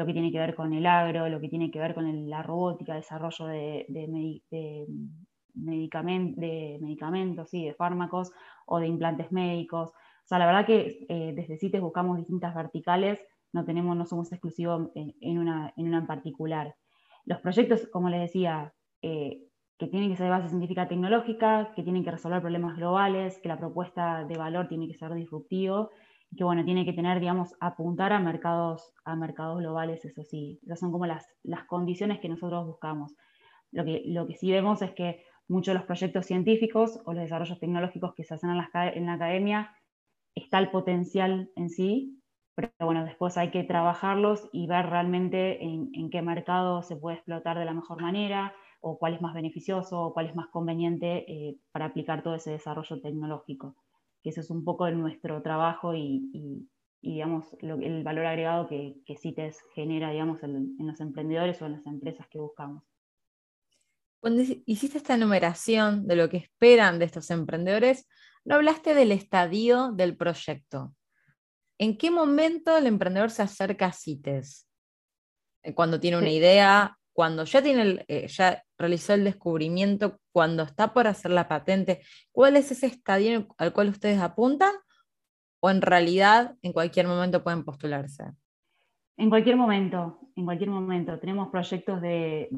lo 0.00 0.06
que 0.06 0.14
tiene 0.14 0.32
que 0.32 0.38
ver 0.38 0.54
con 0.54 0.72
el 0.72 0.86
agro, 0.86 1.28
lo 1.28 1.40
que 1.40 1.48
tiene 1.48 1.70
que 1.70 1.78
ver 1.78 1.94
con 1.94 2.30
la 2.30 2.42
robótica, 2.42 2.94
desarrollo 2.94 3.46
de, 3.46 3.84
de 3.88 4.86
medicamentos, 5.54 7.50
sí, 7.50 7.66
de 7.66 7.74
fármacos 7.74 8.32
o 8.66 8.78
de 8.78 8.86
implantes 8.86 9.30
médicos. 9.30 9.90
O 9.90 10.26
sea, 10.26 10.38
la 10.38 10.46
verdad 10.46 10.64
que 10.64 11.06
eh, 11.08 11.32
desde 11.34 11.58
CITES 11.58 11.82
buscamos 11.82 12.16
distintas 12.16 12.54
verticales, 12.54 13.20
no, 13.52 13.64
tenemos, 13.64 13.94
no 13.94 14.06
somos 14.06 14.32
exclusivos 14.32 14.90
en, 14.94 15.38
una, 15.38 15.74
en 15.76 16.06
particular. 16.06 16.76
Los 17.26 17.40
proyectos, 17.40 17.86
como 17.92 18.08
les 18.08 18.20
decía, 18.20 18.72
eh, 19.02 19.42
que 19.76 19.86
tienen 19.86 20.08
que 20.08 20.16
ser 20.16 20.26
de 20.26 20.30
base 20.30 20.48
científica 20.48 20.88
tecnológica, 20.88 21.72
que 21.74 21.82
tienen 21.82 22.04
que 22.04 22.10
resolver 22.10 22.40
problemas 22.40 22.76
globales, 22.76 23.38
que 23.42 23.48
la 23.48 23.58
propuesta 23.58 24.24
de 24.24 24.38
valor 24.38 24.68
tiene 24.68 24.86
que 24.88 24.94
ser 24.94 25.12
disruptivo, 25.14 25.90
que 26.36 26.44
bueno, 26.44 26.64
tiene 26.64 26.84
que 26.84 26.92
tener, 26.92 27.20
digamos, 27.20 27.54
apuntar 27.60 28.12
a 28.12 28.20
mercados, 28.20 28.92
a 29.04 29.16
mercados 29.16 29.58
globales, 29.58 30.04
eso 30.04 30.22
sí. 30.22 30.60
Esas 30.62 30.78
son 30.78 30.92
como 30.92 31.06
las, 31.06 31.26
las 31.42 31.64
condiciones 31.64 32.20
que 32.20 32.28
nosotros 32.28 32.66
buscamos. 32.66 33.14
Lo 33.72 33.84
que, 33.84 34.02
lo 34.06 34.26
que 34.26 34.36
sí 34.36 34.50
vemos 34.50 34.82
es 34.82 34.92
que 34.92 35.24
muchos 35.50 35.74
de 35.74 35.78
los 35.78 35.86
proyectos 35.86 36.26
científicos 36.26 37.00
o 37.04 37.12
los 37.12 37.22
desarrollos 37.22 37.58
tecnológicos 37.58 38.14
que 38.14 38.24
se 38.24 38.34
hacen 38.34 38.50
en 38.50 38.56
la, 38.58 39.14
academia, 39.14 39.74
está 40.34 40.60
el 40.60 40.70
potencial 40.70 41.50
en 41.56 41.68
sí, 41.68 42.22
pero 42.54 42.70
bueno, 42.80 43.04
después 43.04 43.36
hay 43.36 43.50
que 43.50 43.64
trabajarlos 43.64 44.48
y 44.52 44.68
ver 44.68 44.86
realmente 44.86 45.62
en, 45.62 46.10
qué 46.10 46.22
mercado 46.22 46.82
se 46.82 46.96
puede 46.96 47.16
explotar 47.16 47.58
de 47.58 47.64
la 47.64 47.74
mejor 47.74 48.00
manera, 48.00 48.54
o 48.80 48.98
cuál 48.98 49.14
es 49.14 49.20
más 49.20 49.34
beneficioso, 49.34 50.00
o 50.00 50.14
cuál 50.14 50.26
es 50.26 50.36
más 50.36 50.46
conveniente 50.48 51.30
eh, 51.30 51.56
para 51.72 51.86
aplicar 51.86 52.22
todo 52.22 52.36
ese 52.36 52.52
desarrollo 52.52 53.00
tecnológico. 53.00 53.74
Que 54.22 54.30
eso 54.30 54.40
es 54.40 54.50
un 54.50 54.64
poco 54.64 54.84
de 54.86 54.92
nuestro 54.92 55.42
trabajo 55.42 55.94
y, 55.94 56.68
digamos, 57.00 57.46
el 57.60 58.02
valor 58.04 58.26
agregado 58.26 58.68
que, 58.68 59.00
que 59.06 59.16
CITES 59.16 59.58
genera, 59.74 60.10
digamos, 60.10 60.42
en 60.42 60.76
los 60.78 61.00
emprendedores 61.00 61.60
o 61.62 61.66
en 61.66 61.72
las 61.72 61.86
empresas 61.86 62.26
que 62.28 62.38
buscamos. 62.38 62.84
Cuando 64.20 64.42
hiciste 64.66 64.98
esta 64.98 65.14
enumeración 65.14 66.06
de 66.06 66.16
lo 66.16 66.28
que 66.28 66.36
esperan 66.36 66.98
de 66.98 67.06
estos 67.06 67.30
emprendedores, 67.30 68.06
no 68.44 68.56
hablaste 68.56 68.94
del 68.94 69.12
estadio 69.12 69.92
del 69.92 70.16
proyecto. 70.16 70.94
¿En 71.78 71.96
qué 71.96 72.10
momento 72.10 72.76
el 72.76 72.86
emprendedor 72.86 73.30
se 73.30 73.42
acerca 73.42 73.86
a 73.86 73.92
CITES? 73.92 74.66
Eh, 75.62 75.74
cuando 75.74 75.98
tiene 75.98 76.18
una 76.18 76.30
idea, 76.30 76.98
cuando 77.20 77.44
ya, 77.44 77.60
tiene 77.60 78.02
eh, 78.08 78.28
ya 78.28 78.62
realizó 78.78 79.12
el 79.12 79.24
descubrimiento, 79.24 80.20
cuando 80.32 80.62
está 80.62 80.94
por 80.94 81.06
hacer 81.06 81.32
la 81.32 81.48
patente. 81.48 82.00
¿Cuál 82.32 82.56
es 82.56 82.70
ese 82.72 82.86
estadio 82.86 83.46
al 83.58 83.74
cual 83.74 83.90
ustedes 83.90 84.18
apuntan? 84.20 84.72
¿O 85.60 85.68
en 85.68 85.82
realidad 85.82 86.56
en 86.62 86.72
cualquier 86.72 87.06
momento 87.06 87.44
pueden 87.44 87.62
postularse? 87.62 88.24
En 89.18 89.28
cualquier 89.28 89.56
momento, 89.56 90.20
en 90.34 90.46
cualquier 90.46 90.70
momento. 90.70 91.18
Tenemos 91.18 91.48
proyectos 91.48 92.00
de, 92.00 92.48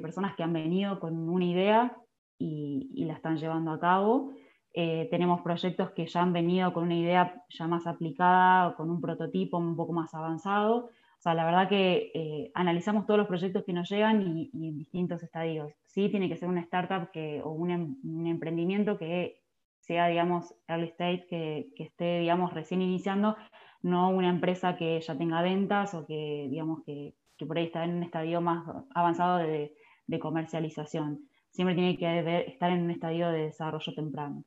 personas 0.00 0.34
que 0.36 0.42
han 0.42 0.54
venido 0.54 1.00
con 1.00 1.28
una 1.28 1.44
idea 1.44 1.94
y, 2.38 3.04
la 3.04 3.12
están 3.12 3.36
llevando 3.36 3.72
a 3.72 3.78
cabo. 3.78 4.32
eh, 4.72 5.06
tenemos 5.10 5.42
proyectos 5.42 5.90
que 5.90 6.06
ya 6.06 6.22
han 6.22 6.32
venido 6.32 6.72
con 6.72 6.84
una 6.84 6.96
idea 6.96 7.44
ya 7.50 7.66
más 7.66 7.86
aplicada, 7.86 8.74
con 8.74 8.88
un 8.88 9.02
prototipo 9.02 9.58
un 9.58 9.76
poco 9.76 9.92
más 9.92 10.14
avanzado. 10.14 10.88
O 11.18 11.20
sea, 11.20 11.34
la 11.34 11.44
verdad 11.44 11.68
que 11.68 12.12
eh, 12.14 12.50
analizamos 12.54 13.04
todos 13.04 13.18
los 13.18 13.26
proyectos 13.26 13.64
que 13.64 13.72
nos 13.72 13.88
llegan 13.88 14.22
y, 14.22 14.50
en 14.54 14.78
distintos 14.78 15.22
estadios. 15.22 15.72
Sí, 15.84 16.08
tiene 16.08 16.28
que 16.28 16.36
ser 16.36 16.48
una 16.48 16.60
startup 16.60 17.10
que, 17.10 17.42
o 17.42 17.50
un, 17.50 17.70
em, 17.70 18.26
emprendimiento 18.26 18.98
que 18.98 19.42
sea, 19.80 20.06
digamos, 20.06 20.54
early 20.68 20.86
stage, 20.88 21.26
que, 21.28 21.72
esté, 21.76 22.20
digamos, 22.20 22.54
recién 22.54 22.82
iniciando, 22.82 23.36
no 23.82 24.10
una 24.10 24.28
empresa 24.28 24.76
que 24.76 25.00
ya 25.00 25.18
tenga 25.18 25.42
ventas 25.42 25.92
o 25.94 26.06
que, 26.06 26.46
digamos, 26.50 26.84
que, 26.84 27.14
que 27.36 27.46
por 27.46 27.58
ahí 27.58 27.64
está 27.64 27.84
en 27.84 27.96
un 27.96 28.02
estadio 28.04 28.40
más 28.40 28.64
avanzado 28.94 29.38
de 29.38 30.18
comercialización. 30.20 31.28
Siempre 31.50 31.74
tiene 31.74 31.98
que 31.98 32.44
estar 32.46 32.70
en 32.70 32.82
un 32.82 32.90
estadio 32.90 33.30
de 33.30 33.46
desarrollo 33.46 33.92
temprano. 33.94 34.44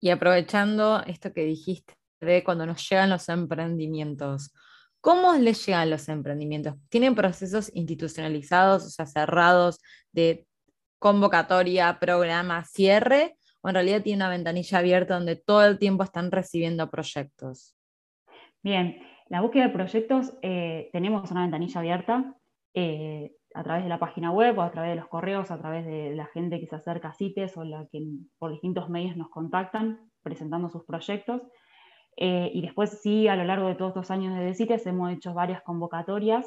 Y 0.00 0.10
aprovechando 0.10 1.02
esto 1.06 1.32
que 1.32 1.44
dijiste 1.44 1.94
de 2.20 2.44
cuando 2.44 2.66
nos 2.66 2.88
llegan 2.88 3.10
los 3.10 3.28
emprendimientos, 3.28 4.52
¿cómo 5.04 5.34
les 5.34 5.66
llegan 5.66 5.90
los 5.90 6.08
emprendimientos? 6.08 6.76
¿Tienen 6.88 7.14
procesos 7.14 7.70
institucionalizados, 7.74 8.86
o 8.86 8.88
sea, 8.88 9.04
cerrados 9.04 9.78
de 10.12 10.46
convocatoria, 10.98 11.98
programa, 12.00 12.64
cierre? 12.64 13.36
¿O 13.60 13.68
en 13.68 13.74
realidad 13.74 14.02
tiene 14.02 14.16
una 14.16 14.30
ventanilla 14.30 14.78
abierta 14.78 15.16
donde 15.16 15.36
todo 15.36 15.62
el 15.66 15.78
tiempo 15.78 16.04
están 16.04 16.32
recibiendo 16.32 16.90
proyectos? 16.90 17.76
Bien, 18.62 18.98
la 19.28 19.42
búsqueda 19.42 19.64
de 19.64 19.74
proyectos, 19.74 20.38
eh, 20.40 20.88
tenemos 20.90 21.30
una 21.30 21.42
ventanilla 21.42 21.80
abierta 21.80 22.34
eh, 22.72 23.36
a 23.54 23.62
través 23.62 23.82
de 23.82 23.90
la 23.90 23.98
página 23.98 24.30
web 24.30 24.58
o 24.58 24.62
a 24.62 24.70
través 24.70 24.92
de 24.92 24.96
los 24.96 25.08
correos, 25.08 25.50
a 25.50 25.58
través 25.58 25.84
de 25.84 26.14
la 26.14 26.26
gente 26.28 26.58
que 26.60 26.66
se 26.66 26.76
acerca 26.76 27.08
a 27.08 27.14
CITES 27.14 27.58
o 27.58 27.64
la 27.64 27.86
que 27.92 28.00
por 28.38 28.52
distintos 28.52 28.88
medios 28.88 29.18
nos 29.18 29.28
contactan 29.28 30.10
presentando 30.22 30.70
sus 30.70 30.86
proyectos. 30.86 31.42
Eh, 32.16 32.50
y 32.54 32.62
después 32.62 33.00
sí, 33.02 33.28
a 33.28 33.36
lo 33.36 33.44
largo 33.44 33.68
de 33.68 33.74
todos 33.74 33.90
estos 33.90 34.10
años 34.10 34.38
de 34.38 34.54
CITES 34.54 34.86
hemos 34.86 35.12
hecho 35.12 35.34
varias 35.34 35.62
convocatorias 35.62 36.46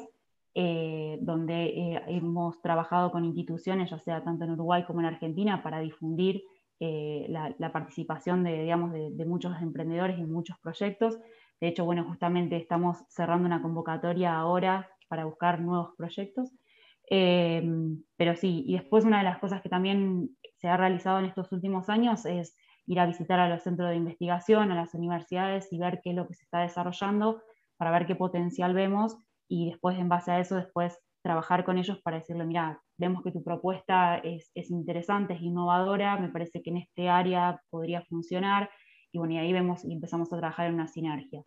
eh, 0.54 1.18
donde 1.20 1.66
eh, 1.66 2.02
hemos 2.08 2.60
trabajado 2.62 3.10
con 3.10 3.24
instituciones, 3.24 3.90
ya 3.90 3.98
sea 3.98 4.24
tanto 4.24 4.44
en 4.44 4.52
Uruguay 4.52 4.84
como 4.84 5.00
en 5.00 5.06
Argentina, 5.06 5.62
para 5.62 5.80
difundir 5.80 6.42
la, 6.80 7.72
participación 7.72 8.44
de, 8.44 8.62
digamos, 8.62 8.92
de, 8.92 9.24
muchos 9.26 9.60
emprendedores 9.60 10.18
y 10.18 10.22
muchos 10.22 10.58
proyectos. 10.60 11.18
De 11.60 11.68
hecho, 11.68 11.84
bueno, 11.84 12.04
justamente 12.04 12.56
estamos 12.56 12.98
cerrando 13.08 13.46
una 13.46 13.60
convocatoria 13.60 14.36
ahora 14.38 14.88
para 15.08 15.24
buscar 15.24 15.60
nuevos 15.60 15.96
proyectos. 15.96 16.52
Eh, 17.10 17.62
pero 18.16 18.36
sí, 18.36 18.64
y 18.66 18.74
después 18.74 19.04
una 19.04 19.18
de 19.18 19.24
las 19.24 19.38
cosas 19.38 19.62
que 19.62 19.68
también 19.68 20.36
se 20.56 20.68
ha 20.68 20.76
realizado 20.76 21.18
en 21.18 21.24
estos 21.24 21.50
últimos 21.52 21.88
años 21.88 22.26
es 22.26 22.56
ir 22.88 22.98
a 22.98 23.06
visitar 23.06 23.38
a 23.38 23.48
los 23.48 23.62
centros 23.62 23.90
de 23.90 23.96
investigación, 23.96 24.72
a 24.72 24.74
las 24.74 24.94
universidades 24.94 25.72
y 25.72 25.78
ver 25.78 26.00
qué 26.02 26.10
es 26.10 26.16
lo 26.16 26.26
que 26.26 26.34
se 26.34 26.44
está 26.44 26.60
desarrollando 26.60 27.42
para 27.76 27.92
ver 27.92 28.06
qué 28.06 28.16
potencial 28.16 28.74
vemos 28.74 29.16
y 29.48 29.70
después 29.70 29.98
en 29.98 30.08
base 30.08 30.32
a 30.32 30.40
eso 30.40 30.56
después 30.56 30.98
trabajar 31.22 31.64
con 31.64 31.78
ellos 31.78 32.00
para 32.02 32.18
decirle, 32.18 32.44
mira, 32.44 32.80
vemos 32.96 33.22
que 33.22 33.30
tu 33.30 33.44
propuesta 33.44 34.18
es, 34.18 34.50
es 34.54 34.70
interesante, 34.70 35.34
es 35.34 35.42
innovadora, 35.42 36.16
me 36.16 36.30
parece 36.30 36.62
que 36.62 36.70
en 36.70 36.78
este 36.78 37.08
área 37.08 37.60
podría 37.70 38.02
funcionar 38.02 38.70
y 39.12 39.18
bueno, 39.18 39.34
y 39.34 39.38
ahí 39.38 39.52
vemos 39.52 39.84
y 39.84 39.92
empezamos 39.92 40.32
a 40.32 40.38
trabajar 40.38 40.66
en 40.66 40.74
una 40.74 40.88
sinergia. 40.88 41.42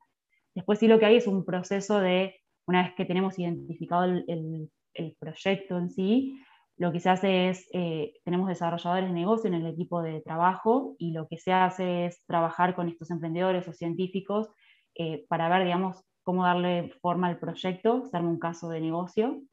Después 0.55 0.79
sí 0.79 0.88
lo 0.88 1.00
que 1.00 1.05
hay 1.05 1.15
es 1.15 1.27
un 1.27 1.43
proceso 1.43 2.00
de, 2.00 2.36
una 2.67 2.83
vez 2.83 2.93
que 2.95 3.05
tenemos 3.05 3.38
identificado 3.39 4.05
el, 4.05 4.25
el 4.27 4.69
el 4.93 5.15
proyecto 5.19 5.77
en 5.77 5.89
sí, 5.89 6.39
lo 6.81 6.91
que 6.91 7.00
se 7.00 7.11
hace 7.11 7.50
es, 7.50 7.69
eh, 7.73 8.13
tenemos 8.25 8.47
desarrolladores 8.47 9.07
de 9.07 9.13
negocio 9.13 9.47
en 9.47 9.53
el 9.53 9.67
equipo 9.67 10.01
de 10.01 10.19
trabajo 10.21 10.95
y 10.97 11.11
lo 11.11 11.27
que 11.27 11.38
se 11.38 11.53
hace 11.53 12.07
es 12.07 12.25
trabajar 12.25 12.73
con 12.73 12.89
estos 12.89 13.11
emprendedores 13.11 13.67
o 13.67 13.73
científicos 13.73 14.50
eh, 14.95 15.23
para 15.29 15.47
ver, 15.47 15.63
digamos, 15.63 16.03
cómo 16.23 16.43
darle 16.43 16.91
forma 17.00 17.27
al 17.27 17.38
proyecto, 17.38 18.07
se 18.07 18.17
un 18.17 18.39
caso 18.39 18.67
de 18.67 18.81
negocio. 18.81 19.43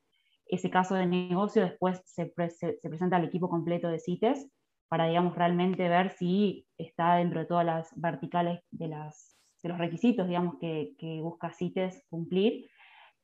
Ese 0.47 0.71
caso 0.71 0.95
de 0.95 1.05
negocio 1.05 1.61
después 1.61 2.01
se, 2.07 2.33
presenta 2.83 3.17
al 3.17 3.25
equipo 3.27 3.51
completo 3.51 3.89
de 3.89 4.01
CITES 4.01 4.49
para, 4.89 5.07
digamos, 5.07 5.37
realmente 5.37 5.87
ver 5.87 6.17
si 6.17 6.67
está 6.79 7.17
dentro 7.17 7.41
de 7.41 7.47
todas 7.47 7.67
las 7.67 7.91
verticales 7.95 8.61
de, 8.71 8.89
las, 8.89 9.37
de 9.63 9.69
los 9.69 9.77
requisitos, 9.77 10.27
digamos, 10.29 10.55
que, 10.59 10.95
que 10.99 11.21
busca 11.21 11.53
CITES 11.53 12.07
cumplir 12.09 12.71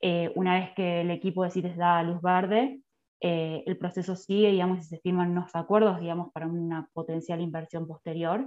eh, 0.03 0.31
una 0.35 0.57
vez 0.61 0.75
que 0.75 1.01
el 1.01 1.11
equipo 1.11 1.43
de 1.43 1.51
CITES 1.51 1.79
da 1.79 2.03
luz 2.03 2.21
verde, 2.21 2.84
eh, 3.21 3.63
el 3.67 3.79
proceso 3.79 4.17
sigue, 4.17 4.51
digamos, 4.51 4.79
y 4.79 4.83
se 4.83 4.99
firman 4.99 5.31
unos 5.31 5.55
acuerdos, 5.55 6.01
digamos, 6.01 6.33
para 6.33 6.47
una 6.47 6.89
potencial 6.93 7.41
inversión 7.41 7.87
posterior. 7.87 8.47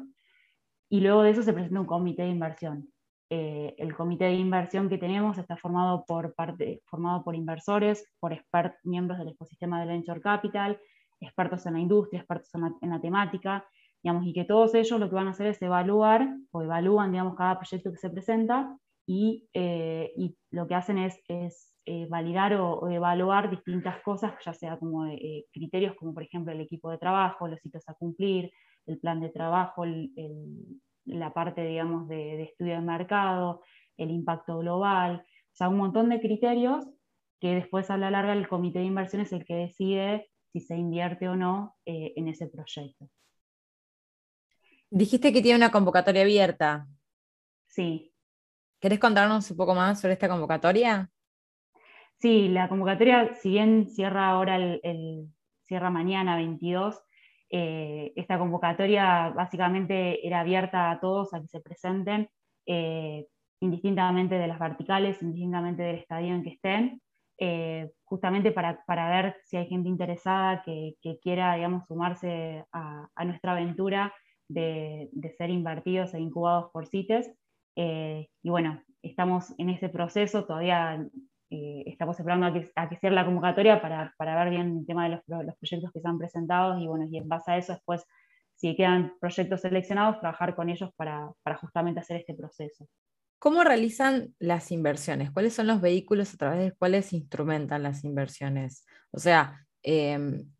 Y 0.89 1.01
luego 1.01 1.23
de 1.23 1.31
eso 1.31 1.43
se 1.43 1.53
presenta 1.53 1.79
un 1.79 1.85
comité 1.85 2.23
de 2.23 2.29
inversión. 2.29 2.89
Eh, 3.29 3.75
el 3.77 3.93
comité 3.93 4.25
de 4.25 4.35
inversión 4.35 4.87
que 4.87 4.97
tenemos 4.97 5.37
está 5.37 5.57
formado 5.57 6.05
por, 6.05 6.33
parte, 6.33 6.81
formado 6.85 7.23
por 7.23 7.35
inversores, 7.35 8.09
por 8.19 8.31
expert, 8.31 8.75
miembros 8.83 9.19
del 9.19 9.29
ecosistema 9.29 9.81
de 9.81 9.87
Venture 9.87 10.21
Capital, 10.21 10.79
expertos 11.19 11.65
en 11.65 11.73
la 11.73 11.79
industria, 11.79 12.19
expertos 12.19 12.49
en 12.81 12.89
la, 12.89 13.01
temática, 13.01 13.67
digamos, 14.01 14.25
y 14.25 14.33
que 14.33 14.45
todos 14.45 14.73
ellos 14.75 14.99
lo 14.99 15.09
que 15.09 15.15
van 15.15 15.27
a 15.27 15.31
hacer 15.31 15.47
es 15.47 15.61
evaluar 15.61 16.27
o 16.51 16.61
evalúan, 16.61 17.11
digamos, 17.11 17.35
cada 17.35 17.57
proyecto 17.57 17.91
que 17.91 17.97
se 17.97 18.09
presenta 18.09 18.77
eh, 19.07 20.13
y, 20.15 20.37
lo 20.51 20.67
que 20.67 20.75
hacen 20.75 20.97
es, 20.97 21.19
eh, 21.87 22.05
validar 22.09 22.53
o, 22.53 22.89
evaluar 22.89 23.49
distintas 23.49 24.01
cosas, 24.01 24.33
ya 24.45 24.53
sea 24.53 24.77
como 24.77 25.05
eh, 25.07 25.45
criterios 25.51 25.95
como 25.95 26.13
por 26.13 26.23
ejemplo 26.23 26.53
el 26.53 26.61
equipo 26.61 26.91
de 26.91 26.97
trabajo, 26.97 27.47
los 27.47 27.65
hitos 27.65 27.87
a 27.87 27.93
cumplir, 27.93 28.51
el 28.85 28.99
plan 28.99 29.19
de 29.19 29.29
trabajo, 29.29 29.83
la 31.05 31.33
parte 31.33 31.65
digamos 31.65 32.07
de, 32.07 32.43
estudio 32.43 32.75
de 32.75 32.81
mercado, 32.81 33.61
el 33.97 34.11
impacto 34.11 34.59
global, 34.59 35.25
o 35.25 35.55
sea, 35.55 35.69
un 35.69 35.77
montón 35.77 36.09
de 36.09 36.19
criterios 36.19 36.85
que 37.39 37.55
después 37.55 37.89
a 37.89 37.97
la 37.97 38.11
larga 38.11 38.33
el 38.33 38.47
comité 38.47 38.79
de 38.79 38.85
inversión 38.85 39.21
es 39.21 39.31
el 39.33 39.45
que 39.45 39.55
decide 39.55 40.29
si 40.51 40.59
se 40.61 40.75
invierte 40.75 41.27
o 41.27 41.35
no 41.35 41.75
en 41.85 42.27
ese 42.27 42.47
proyecto. 42.47 43.09
Dijiste 44.89 45.33
que 45.33 45.41
tiene 45.41 45.57
una 45.57 45.71
convocatoria 45.71 46.21
abierta. 46.21 46.87
Sí, 47.67 48.13
¿Querés 48.79 48.99
contarnos 48.99 49.49
un 49.49 49.57
poco 49.57 49.73
más 49.73 49.99
sobre 49.99 50.13
esta 50.13 50.29
convocatoria? 50.29 51.09
Sí, 52.19 52.47
la 52.47 52.67
convocatoria, 52.67 53.35
si 53.35 53.49
bien 53.51 53.89
cierra 53.89 54.29
ahora 54.29 54.55
el, 54.57 55.27
cierra 55.65 55.91
mañana 55.91 56.35
22, 56.35 56.99
eh, 57.51 58.11
esta 58.15 58.39
convocatoria 58.39 59.29
básicamente 59.29 60.25
era 60.25 60.39
abierta 60.39 60.89
a 60.89 60.99
todos 60.99 61.33
a 61.33 61.41
que 61.41 61.47
se 61.47 61.61
presenten, 61.61 62.27
eh, 62.65 63.27
indistintamente 63.61 64.35
de 64.35 64.47
las 64.47 64.59
verticales, 64.59 65.21
indistintamente 65.21 65.83
del 65.83 65.97
estadio 65.97 66.33
en 66.33 66.43
que 66.43 66.49
estén, 66.49 67.01
eh, 67.39 67.91
justamente 68.03 68.51
para, 68.51 68.83
ver 68.87 69.35
si 69.45 69.57
hay 69.57 69.67
gente 69.67 69.87
interesada 69.89 70.63
que, 70.63 70.95
quiera, 71.21 71.53
digamos, 71.55 71.85
sumarse 71.85 72.65
a, 72.71 73.25
nuestra 73.25 73.51
aventura 73.51 74.11
de, 74.49 75.09
de, 75.11 75.31
ser 75.33 75.51
invertidos 75.51 76.15
e 76.15 76.19
incubados 76.19 76.71
por 76.71 76.87
CITES. 76.87 77.31
Y 77.75 78.49
bueno, 78.49 78.81
estamos 79.03 79.53
en 79.59 79.69
ese 79.69 79.89
proceso, 79.89 80.45
todavía 80.45 81.07
eh, 81.49 81.83
estamos 81.85 82.19
esperando 82.19 82.45
a 82.45 82.53
que, 82.53 82.69
a 82.75 82.89
cierre 82.89 83.15
la 83.15 83.25
convocatoria 83.25 83.81
para, 83.81 84.13
ver 84.19 84.49
bien 84.49 84.79
el 84.79 84.85
tema 84.85 85.05
de 85.05 85.21
los, 85.27 85.55
proyectos 85.57 85.91
que 85.93 86.01
se 86.01 86.07
han 86.07 86.17
presentado 86.17 86.77
y 86.77 86.87
bueno, 86.87 87.05
y 87.09 87.17
en 87.17 87.27
base 87.27 87.51
a 87.51 87.57
eso 87.57 87.73
después, 87.73 88.05
si 88.55 88.75
quedan 88.75 89.13
proyectos 89.19 89.61
seleccionados, 89.61 90.19
trabajar 90.19 90.55
con 90.55 90.69
ellos 90.69 90.89
para, 90.95 91.31
justamente 91.61 92.01
hacer 92.01 92.17
este 92.17 92.33
proceso. 92.33 92.87
¿Cómo 93.39 93.63
realizan 93.63 94.35
las 94.39 94.71
inversiones? 94.71 95.31
¿Cuáles 95.31 95.53
son 95.53 95.67
los 95.67 95.79
vehículos 95.79 96.33
a 96.33 96.37
través 96.37 96.59
de 96.59 96.91
los 96.91 97.05
se 97.05 97.17
instrumentan 97.17 97.83
las 97.83 98.03
inversiones? 98.03 98.85
O 99.11 99.19
sea, 99.19 99.65
em, 99.83 100.51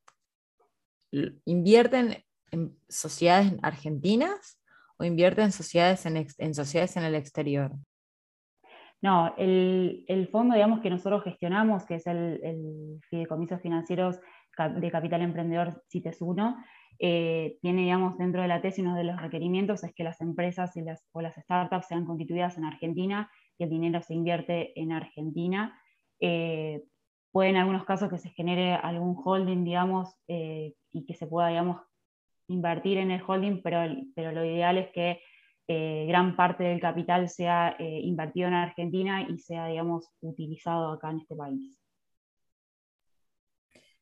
¿invierten 1.46 2.24
en 2.51 2.77
sociedades 2.88 3.53
argentinas 3.62 4.62
o 4.98 5.03
invierte 5.03 5.41
en 5.41 5.51
sociedades 5.51 6.06
en, 6.06 6.53
sociedades 6.53 6.96
en 6.98 7.03
el 7.03 7.15
exterior? 7.15 7.72
No, 9.01 9.34
el, 9.38 10.27
fondo, 10.32 10.56
digamos, 10.56 10.80
que 10.80 10.89
nosotros 10.89 11.24
gestionamos, 11.24 11.86
que 11.86 11.96
es 11.96 12.08
el, 12.08 12.39
el 12.44 13.00
Fideicomisos 13.10 13.62
Financieros 13.62 14.20
de 14.58 14.92
Capital 14.92 15.22
Emprendedor 15.22 15.84
CITES 15.89 16.22
1, 16.22 16.58
eh, 17.00 17.58
tiene, 17.62 17.84
digamos, 17.84 18.18
dentro 18.18 18.42
de 18.42 18.48
la 18.48 18.62
tesis 18.62 18.84
uno 18.84 18.96
de 18.96 19.04
los 19.04 19.22
requerimientos 19.22 19.84
es 19.84 19.94
que 19.94 20.04
las 20.04 20.20
empresas 20.20 20.75
y 20.77 20.82
las, 20.82 21.06
o 21.12 21.22
las 21.22 21.36
startups 21.36 21.88
sean 21.88 22.06
constituidas 22.06 22.58
en 22.58 22.66
Argentina 22.66 23.30
y 23.58 23.66
el 23.66 23.70
dinero 23.70 24.01
se 24.01 24.16
invierte 24.16 24.80
en 24.80 24.92
Argentina. 24.92 25.80
Eh, 26.20 26.84
puede 27.32 27.51
en 27.51 27.58
algunos 27.58 27.86
casos 27.86 28.10
que 28.10 28.18
se 28.18 28.30
genere 28.30 28.74
algún 28.74 29.16
holding, 29.24 29.63
digamos, 29.63 30.16
eh, 30.27 30.74
y 30.92 31.06
que 31.06 31.13
se 31.13 31.27
pueda, 31.27 31.50
digamos, 31.50 31.82
invertir 32.48 32.98
en 32.98 33.12
el 33.12 33.22
holding, 33.25 33.62
pero, 33.62 33.80
pero 34.16 34.32
lo 34.32 34.44
ideal 34.44 34.77
es 34.77 34.89
que 34.89 35.22
eh, 35.70 36.06
gran 36.08 36.38
parte 36.38 36.64
del 36.64 36.80
capital 36.80 37.28
sea 37.28 37.76
eh, 37.78 38.00
invertido 38.02 38.48
en 38.48 38.54
Argentina 38.54 39.28
y 39.30 39.38
sea, 39.38 39.68
digamos, 39.68 40.10
utilizado 40.22 40.94
acá 40.94 41.12
en 41.12 41.20
este 41.20 41.36
país. 41.36 41.78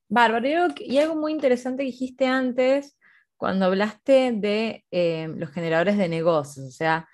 Bárbaro, 0.07 0.67
y 0.77 0.97
algo 0.99 1.15
muy 1.15 1.31
interesante 1.31 1.81
que 1.81 1.87
dijiste 1.87 2.27
antes 2.27 2.99
cuando 3.35 3.65
hablaste 3.65 4.31
de 4.31 4.85
eh, 4.91 5.27
los 5.35 5.49
generadores 5.49 5.97
de 5.97 6.07
negocios, 6.07 6.67
o 6.67 6.71
sea, 6.71 7.07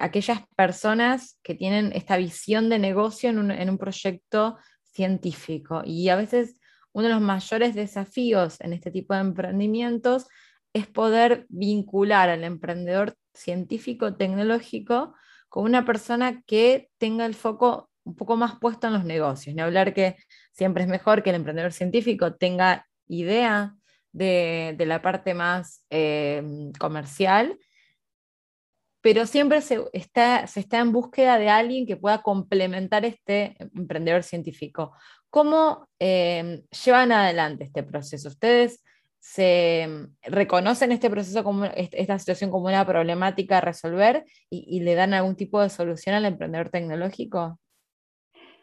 aquellas 0.00 0.40
personas 0.56 1.38
que 1.42 1.54
tienen 1.54 1.92
esta 1.94 2.16
visión 2.16 2.68
de 2.68 2.80
negocio 2.80 3.30
en 3.30 3.70
un 3.70 3.78
proyecto 3.78 4.58
científico. 4.82 5.82
Y 5.84 6.08
a 6.08 6.16
veces 6.16 6.60
uno 6.92 7.06
de 7.06 7.14
los 7.14 7.22
mayores 7.22 7.76
desafíos 7.76 8.60
en 8.60 8.72
este 8.72 8.90
tipo 8.90 9.14
de 9.14 9.20
emprendimientos 9.20 10.26
es 10.72 10.86
poder 10.88 11.46
vincular 11.48 12.28
al 12.28 12.44
emprendedor 12.44 13.14
científico 13.38 14.16
tecnológico 14.16 15.14
con 15.48 15.64
una 15.64 15.84
persona 15.84 16.42
que 16.46 16.90
tenga 16.98 17.24
el 17.26 17.34
foco 17.34 17.90
un 18.04 18.16
poco 18.16 18.36
más 18.36 18.58
puesto 18.58 18.86
en 18.86 18.94
los 18.94 19.04
negocios. 19.04 19.54
Ni 19.54 19.62
hablar 19.62 19.94
que 19.94 20.16
siempre 20.52 20.82
es 20.82 20.88
mejor 20.88 21.22
que 21.22 21.30
el 21.30 21.36
emprendedor 21.36 21.72
científico 21.72 22.34
tenga 22.34 22.86
idea 23.06 23.74
de, 24.12 24.76
la 24.86 25.02
parte 25.02 25.34
más 25.34 25.84
eh, 25.90 26.42
comercial, 26.78 27.58
pero 29.00 29.26
siempre 29.26 29.60
se 29.60 29.84
está, 29.92 30.46
se 30.46 30.60
está 30.60 30.80
en 30.80 30.92
búsqueda 30.92 31.38
de 31.38 31.48
alguien 31.48 31.86
que 31.86 31.96
pueda 31.96 32.22
complementar 32.22 33.04
este 33.04 33.56
emprendedor 33.74 34.22
científico. 34.22 34.92
¿Cómo 35.30 35.88
eh, 35.98 36.64
llevan 36.84 37.12
adelante 37.12 37.64
este 37.64 37.82
proceso? 37.82 38.28
¿Ustedes 38.28 38.82
se 39.20 40.08
reconocen 40.22 40.92
este 40.92 41.10
proceso 41.10 41.42
como 41.44 41.64
esta 41.64 42.18
situación 42.18 42.50
como 42.50 42.66
una 42.66 42.86
problemática 42.86 43.58
a 43.58 43.60
resolver 43.60 44.24
y, 44.48 44.80
le 44.80 44.94
dan 44.94 45.14
algún 45.14 45.36
tipo 45.36 45.60
de 45.60 45.68
solución 45.68 46.14
al 46.14 46.24
emprendedor 46.24 46.70
tecnológico? 46.70 47.58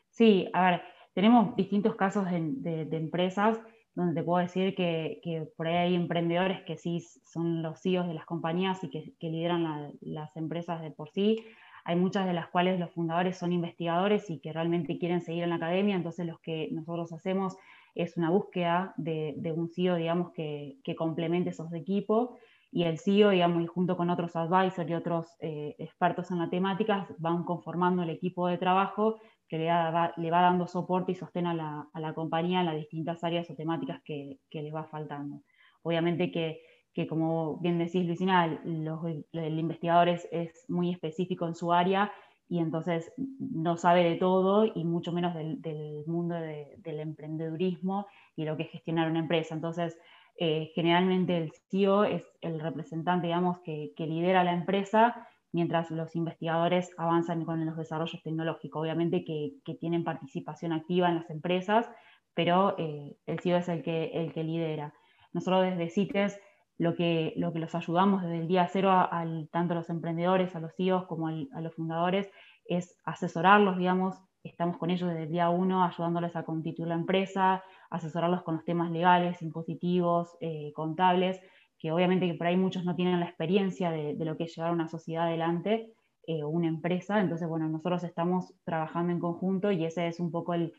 Sí, 0.10 0.50
a 0.54 0.72
ver, 0.72 0.82
tenemos 1.14 1.56
distintos 1.56 1.96
casos 1.96 2.26
de, 2.32 2.88
empresas 2.92 3.60
donde 3.94 4.22
te 4.22 4.26
puedo 4.26 4.42
decir 4.42 4.76
que, 4.76 5.48
por 5.58 5.68
ahí 5.68 5.76
hay 5.76 5.96
emprendedores 5.96 6.62
que 6.64 6.78
sí 6.78 7.06
son 7.26 7.62
los 7.62 7.82
CEOs 7.82 8.08
de 8.08 8.14
las 8.14 8.26
compañías 8.26 8.84
y 8.84 8.90
que, 8.90 9.30
lideran 9.30 9.94
las 10.02 10.36
empresas 10.38 10.82
de 10.82 10.92
por 10.92 11.10
sí. 11.12 11.46
Hay 11.84 11.96
muchas 11.98 12.26
de 12.26 12.34
las 12.34 12.48
cuales 12.48 12.80
los 12.80 12.92
fundadores 12.92 13.38
son 13.38 13.54
investigadores 13.54 14.30
y 14.30 14.40
que 14.40 14.52
realmente 14.52 14.98
quieren 14.98 15.22
seguir 15.22 15.44
en 15.44 15.52
la 15.52 15.58
academia, 15.58 15.96
entonces 15.96 16.26
los 16.26 16.40
que 16.40 16.70
nosotros 16.72 17.14
hacemos 17.14 17.56
es 17.96 18.18
una 18.18 18.30
búsqueda 18.30 18.94
de, 18.98 19.54
un 19.56 19.70
CEO, 19.70 19.96
digamos, 19.96 20.32
que, 20.34 20.78
complemente 20.98 21.50
esos 21.50 21.74
equipos 21.74 22.32
y 22.72 22.84
el 22.84 23.00
CEO, 23.00 23.30
digamos, 23.30 23.68
junto 23.70 23.96
con 23.96 24.10
otros 24.10 24.36
advisors 24.36 24.90
y 24.90 24.94
otros 24.94 25.28
eh, 25.40 25.76
expertos 25.80 26.30
en 26.32 26.40
la 26.40 26.50
temática, 26.50 27.08
van 27.18 27.44
conformando 27.46 28.04
el 28.04 28.10
equipo 28.10 28.48
de 28.48 28.58
trabajo 28.58 29.18
que 29.48 29.58
le, 29.58 29.68
va, 29.68 30.14
dando 30.18 30.68
soporte 30.68 31.14
y 31.14 31.16
sostén 31.16 31.48
a 31.48 31.54
la, 31.94 32.14
compañía 32.14 32.60
en 32.60 32.66
las 32.66 32.76
distintas 32.76 33.24
áreas 33.24 33.50
o 33.50 33.56
temáticas 33.56 34.02
que, 34.04 34.40
les 34.52 34.74
va 34.74 34.84
faltando. 34.84 35.42
Obviamente 35.84 36.32
que, 36.32 37.08
como 37.08 37.58
bien 37.60 37.78
decís, 37.78 38.06
Luisina, 38.06 38.46
el 38.46 39.60
investigador 39.60 40.10
es, 40.10 40.28
es 40.32 40.66
muy 40.68 40.92
específico 40.92 41.48
en 41.48 41.56
su 41.56 41.72
área 41.72 42.12
y 42.48 42.60
entonces 42.60 43.12
no 43.18 43.78
sabe 43.78 44.04
de 44.04 44.16
todo 44.16 44.66
y 44.66 44.84
mucho 44.84 45.12
menos 45.12 45.34
del, 45.34 46.04
mundo 46.06 46.36
del 46.36 47.00
emprendedurismo 47.00 48.08
y 48.36 48.46
lo 48.46 48.56
que 48.56 48.64
es 48.64 48.72
gestionar 48.72 49.10
una 49.10 49.20
empresa. 49.20 49.56
Entonces, 49.56 49.98
eh, 50.38 50.72
generalmente 50.76 51.38
el 51.38 51.52
CEO 51.70 52.04
es 52.04 52.24
el 52.42 52.60
representante, 52.60 53.28
digamos, 53.28 53.60
que, 53.60 53.94
lidera 53.98 54.44
la 54.44 54.54
empresa, 54.54 55.28
mientras 55.52 55.90
los 55.92 56.16
investigadores 56.16 56.92
avanzan 56.98 57.46
con 57.46 57.66
los 57.66 57.78
desarrollos 57.78 58.22
tecnológicos. 58.22 58.82
Obviamente 58.82 59.24
que, 59.24 59.54
tienen 59.80 60.04
participación 60.04 60.74
activa 60.74 61.10
en 61.10 61.16
las 61.16 61.30
empresas, 61.30 61.90
pero 62.34 62.76
eh, 62.78 63.16
el 63.26 63.40
CEO 63.40 63.58
es 63.58 63.70
el 63.70 63.82
que, 63.82 64.12
el 64.14 64.34
que 64.34 64.44
lidera. 64.44 64.94
Nosotros 65.34 65.64
desde 65.64 65.90
CITES 65.90 66.40
lo 66.78 66.96
que, 66.96 67.34
lo 67.38 67.54
que 67.54 67.60
los 67.60 67.74
ayudamos 67.76 68.22
desde 68.22 68.40
el 68.40 68.48
día 68.48 68.68
cero, 68.68 68.92
al, 68.92 69.50
tanto 69.52 69.74
a 69.74 69.78
los 69.78 69.90
emprendedores, 69.90 70.56
a 70.56 70.60
los 70.60 70.76
CEOs 70.76 71.06
como 71.06 71.28
a 71.28 71.62
los 71.62 71.74
fundadores, 71.74 72.30
es 72.66 72.98
asesorarlos, 73.06 73.78
digamos, 73.78 74.16
estamos 74.44 74.78
con 74.78 74.90
ellos 74.90 75.10
desde 75.10 75.24
el 75.24 75.32
día 75.32 75.50
uno, 75.50 75.84
ayudándoles 75.84 76.36
a 76.36 76.44
constituir 76.44 76.90
la 76.90 76.96
empresa, 76.96 77.64
asesorarlos 77.90 78.44
con 78.44 78.56
los 78.56 78.66
temas 78.66 78.92
legales, 78.92 79.42
impositivos, 79.42 80.36
eh, 80.42 80.72
contables, 80.74 81.40
que 81.80 81.92
obviamente 81.92 82.32
por 82.36 82.48
ahí 82.48 82.58
muchos 82.58 82.84
no 82.86 82.96
tienen 82.96 83.20
la 83.20 83.28
experiencia 83.28 83.92
de, 83.92 84.16
lo 84.20 84.38
que 84.38 84.46
es 84.46 84.56
llevar 84.56 84.72
una 84.72 84.88
sociedad 84.88 85.26
adelante 85.26 85.94
eh, 86.28 86.44
o 86.44 86.50
una 86.50 86.68
empresa, 86.68 87.22
entonces, 87.22 87.48
bueno, 87.48 87.68
nosotros 87.68 88.04
estamos 88.04 88.54
trabajando 88.66 89.14
en 89.14 89.20
conjunto 89.20 89.72
y 89.72 89.86
ese 89.86 90.08
es 90.08 90.20
un 90.20 90.32
poco 90.32 90.54
el, 90.54 90.74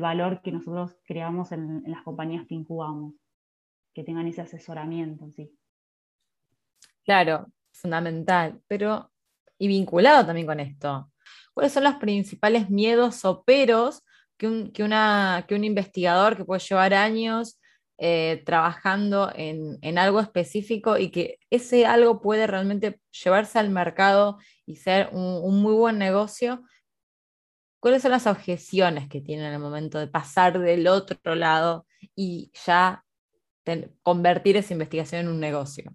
valor 0.00 0.42
que 0.42 0.52
nosotros 0.52 0.98
creamos 1.06 1.50
en, 1.50 1.82
en 1.86 1.90
las 1.90 2.02
compañías 2.02 2.46
que 2.46 2.54
incubamos 2.54 3.14
que 3.98 4.04
tengan 4.04 4.28
ese 4.28 4.42
asesoramiento 4.42 5.24
en 5.24 5.32
sí. 5.32 5.52
Claro, 7.04 7.50
fundamental, 7.72 8.62
pero 8.68 9.10
y 9.58 9.66
vinculado 9.66 10.24
también 10.24 10.46
con 10.46 10.60
esto. 10.60 11.10
¿Cuáles 11.52 11.72
son 11.72 11.82
los 11.82 11.96
principales 11.96 12.70
miedos 12.70 13.24
o 13.24 13.42
peros 13.42 14.04
que 14.36 14.46
un, 14.46 14.72
una, 14.78 15.44
que 15.48 15.56
un 15.56 15.64
investigador 15.64 16.36
que 16.36 16.44
puede 16.44 16.60
llevar 16.60 16.94
años 16.94 17.60
eh, 17.98 18.40
trabajando 18.46 19.32
en, 19.34 19.98
algo 19.98 20.20
específico 20.20 20.96
y 20.96 21.10
que 21.10 21.40
ese 21.50 21.84
algo 21.84 22.20
puede 22.20 22.46
realmente 22.46 23.00
llevarse 23.10 23.58
al 23.58 23.70
mercado 23.70 24.38
y 24.64 24.76
ser 24.76 25.08
un, 25.10 25.60
muy 25.60 25.74
buen 25.74 25.98
negocio? 25.98 26.62
¿Cuáles 27.80 28.02
son 28.02 28.12
las 28.12 28.28
objeciones 28.28 29.08
que 29.08 29.20
tiene 29.20 29.48
en 29.48 29.54
el 29.54 29.58
momento 29.58 29.98
de 29.98 30.06
pasar 30.06 30.60
del 30.60 30.86
otro 30.86 31.34
lado 31.34 31.84
y 32.14 32.52
ya 32.64 33.04
convertir 34.02 34.56
esa 34.56 34.72
investigación 34.72 35.22
en 35.22 35.28
un 35.28 35.40
negocio? 35.40 35.92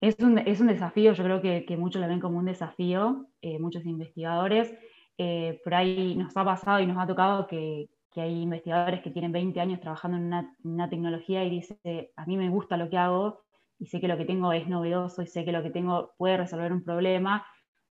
Es 0.00 0.16
un, 0.20 0.38
es 0.38 0.60
un 0.60 0.66
desafío, 0.66 1.12
yo 1.14 1.24
creo 1.24 1.40
que, 1.40 1.76
muchos 1.76 2.00
lo 2.02 2.08
ven 2.08 2.20
como 2.20 2.38
un 2.38 2.44
desafío, 2.44 3.26
eh, 3.40 3.58
muchos 3.58 3.84
investigadores. 3.86 4.72
Eh, 5.18 5.60
por 5.64 5.74
ahí 5.74 6.14
nos 6.16 6.36
ha 6.36 6.44
pasado 6.44 6.80
y 6.80 6.86
nos 6.86 6.98
ha 6.98 7.06
tocado 7.06 7.46
que, 7.46 7.88
hay 8.16 8.40
investigadores 8.40 9.02
que 9.02 9.10
tienen 9.10 9.30
20 9.30 9.60
años 9.60 9.78
trabajando 9.78 10.16
en 10.16 10.24
una, 10.24 10.56
una, 10.64 10.88
tecnología 10.88 11.44
y 11.44 11.50
dice, 11.50 12.12
a 12.16 12.24
mí 12.24 12.38
me 12.38 12.48
gusta 12.48 12.78
lo 12.78 12.88
que 12.88 12.96
hago 12.96 13.42
y 13.78 13.88
sé 13.88 14.00
que 14.00 14.08
lo 14.08 14.16
que 14.16 14.24
tengo 14.24 14.54
es 14.54 14.66
novedoso 14.68 15.20
y 15.20 15.26
sé 15.26 15.44
que 15.44 15.52
lo 15.52 15.62
que 15.62 15.68
tengo 15.68 16.14
puede 16.16 16.38
resolver 16.38 16.72
un 16.72 16.82
problema, 16.82 17.46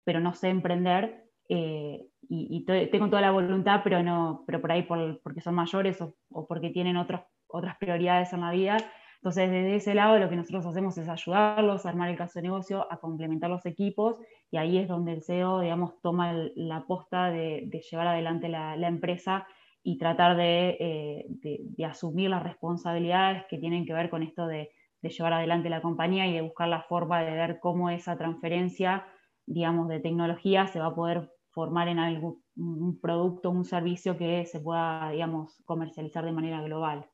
pero 0.05 0.21
no 0.21 0.35
sé 0.35 0.49
emprender. 0.49 1.25
Eh, 1.49 2.07
y, 2.29 2.65
tengo 2.65 3.09
toda 3.09 3.23
la 3.23 3.31
voluntad, 3.31 3.81
pero 3.83 4.03
no, 4.03 4.45
pero 4.47 4.61
por 4.61 4.71
ahí 4.71 4.83
por, 4.83 5.21
porque 5.23 5.41
son 5.41 5.55
mayores 5.55 6.01
o, 6.01 6.15
o 6.31 6.47
porque 6.47 6.71
tienen 6.71 6.97
otros 6.97 7.23
otras 7.53 7.77
prioridades 7.79 8.33
en 8.33 8.41
la 8.41 8.51
vida. 8.51 8.77
Entonces, 9.17 9.51
desde 9.51 9.77
ese 9.77 9.95
lado, 9.95 10.19
lo 10.19 10.31
que 10.31 10.37
nosotros 10.37 10.65
hacemos 10.65 10.97
es 10.97 11.09
ayudarlos 11.09 11.85
a 11.85 11.91
armar 11.91 12.09
el 12.09 12.17
caso 12.17 12.39
de 12.39 12.45
negocio, 12.45 12.87
a 12.91 12.99
complementar 12.99 13.51
los 13.51 13.67
equipos, 13.67 14.17
y 14.51 14.57
ahí 14.57 14.79
es 14.79 14.89
donde 14.89 15.13
el 15.13 15.23
CEO, 15.23 15.61
digamos, 15.61 16.01
toma 16.01 16.33
la 16.55 16.87
posta 16.87 17.31
de, 17.31 17.69
llevar 17.91 18.07
adelante 18.07 18.49
la, 18.49 18.89
empresa 18.89 19.47
y 19.83 19.99
tratar 19.99 20.39
eh, 20.41 21.27
de, 21.29 21.85
asumir 21.85 22.31
las 22.31 22.43
responsabilidades 22.43 23.45
que 23.49 23.59
tienen 23.59 23.85
que 23.85 23.93
ver 23.93 24.09
con 24.09 24.23
esto 24.23 24.47
de, 24.47 24.71
llevar 25.03 25.35
adelante 25.35 25.71
la 25.71 25.83
compañía 25.83 26.27
y 26.27 26.35
de 26.35 26.43
buscar 26.43 26.69
la 26.69 26.83
forma 26.83 27.23
de 27.23 27.33
ver 27.33 27.59
cómo 27.61 27.91
esa 27.91 28.17
transferencia, 28.17 29.07
digamos, 29.47 29.89
de 29.89 30.01
tecnología 30.01 30.67
se 30.67 30.79
va 30.79 30.87
a 30.87 30.95
poder 30.95 31.31
formar 31.51 31.89
en 31.89 31.99
algún 31.99 32.43
un 32.61 33.01
producto, 33.01 33.51
un 33.51 33.65
servicio 33.65 34.17
que 34.17 34.45
se 34.47 34.61
pueda, 34.61 35.11
digamos, 35.11 35.63
comercializar 35.65 36.25
de 36.25 36.33
manera 36.33 36.63
global. 36.63 37.07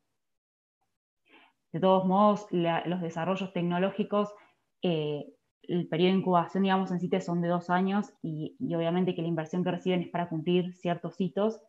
De 1.76 1.80
todos 1.80 2.06
modos, 2.06 2.46
los 2.52 3.02
desarrollos 3.02 3.52
tecnológicos, 3.52 4.32
eh, 4.80 5.26
el 5.60 5.86
periodo 5.88 6.12
de 6.12 6.18
incubación, 6.20 6.62
digamos, 6.62 6.90
en 6.90 7.00
CITES 7.00 7.26
son 7.26 7.42
de 7.42 7.48
dos 7.48 7.68
años 7.68 8.14
y, 8.22 8.56
obviamente 8.74 9.14
que 9.14 9.20
la 9.20 9.28
inversión 9.28 9.62
que 9.62 9.72
reciben 9.72 10.00
es 10.00 10.08
para 10.08 10.30
cumplir 10.30 10.72
ciertos 10.72 11.20
hitos 11.20 11.60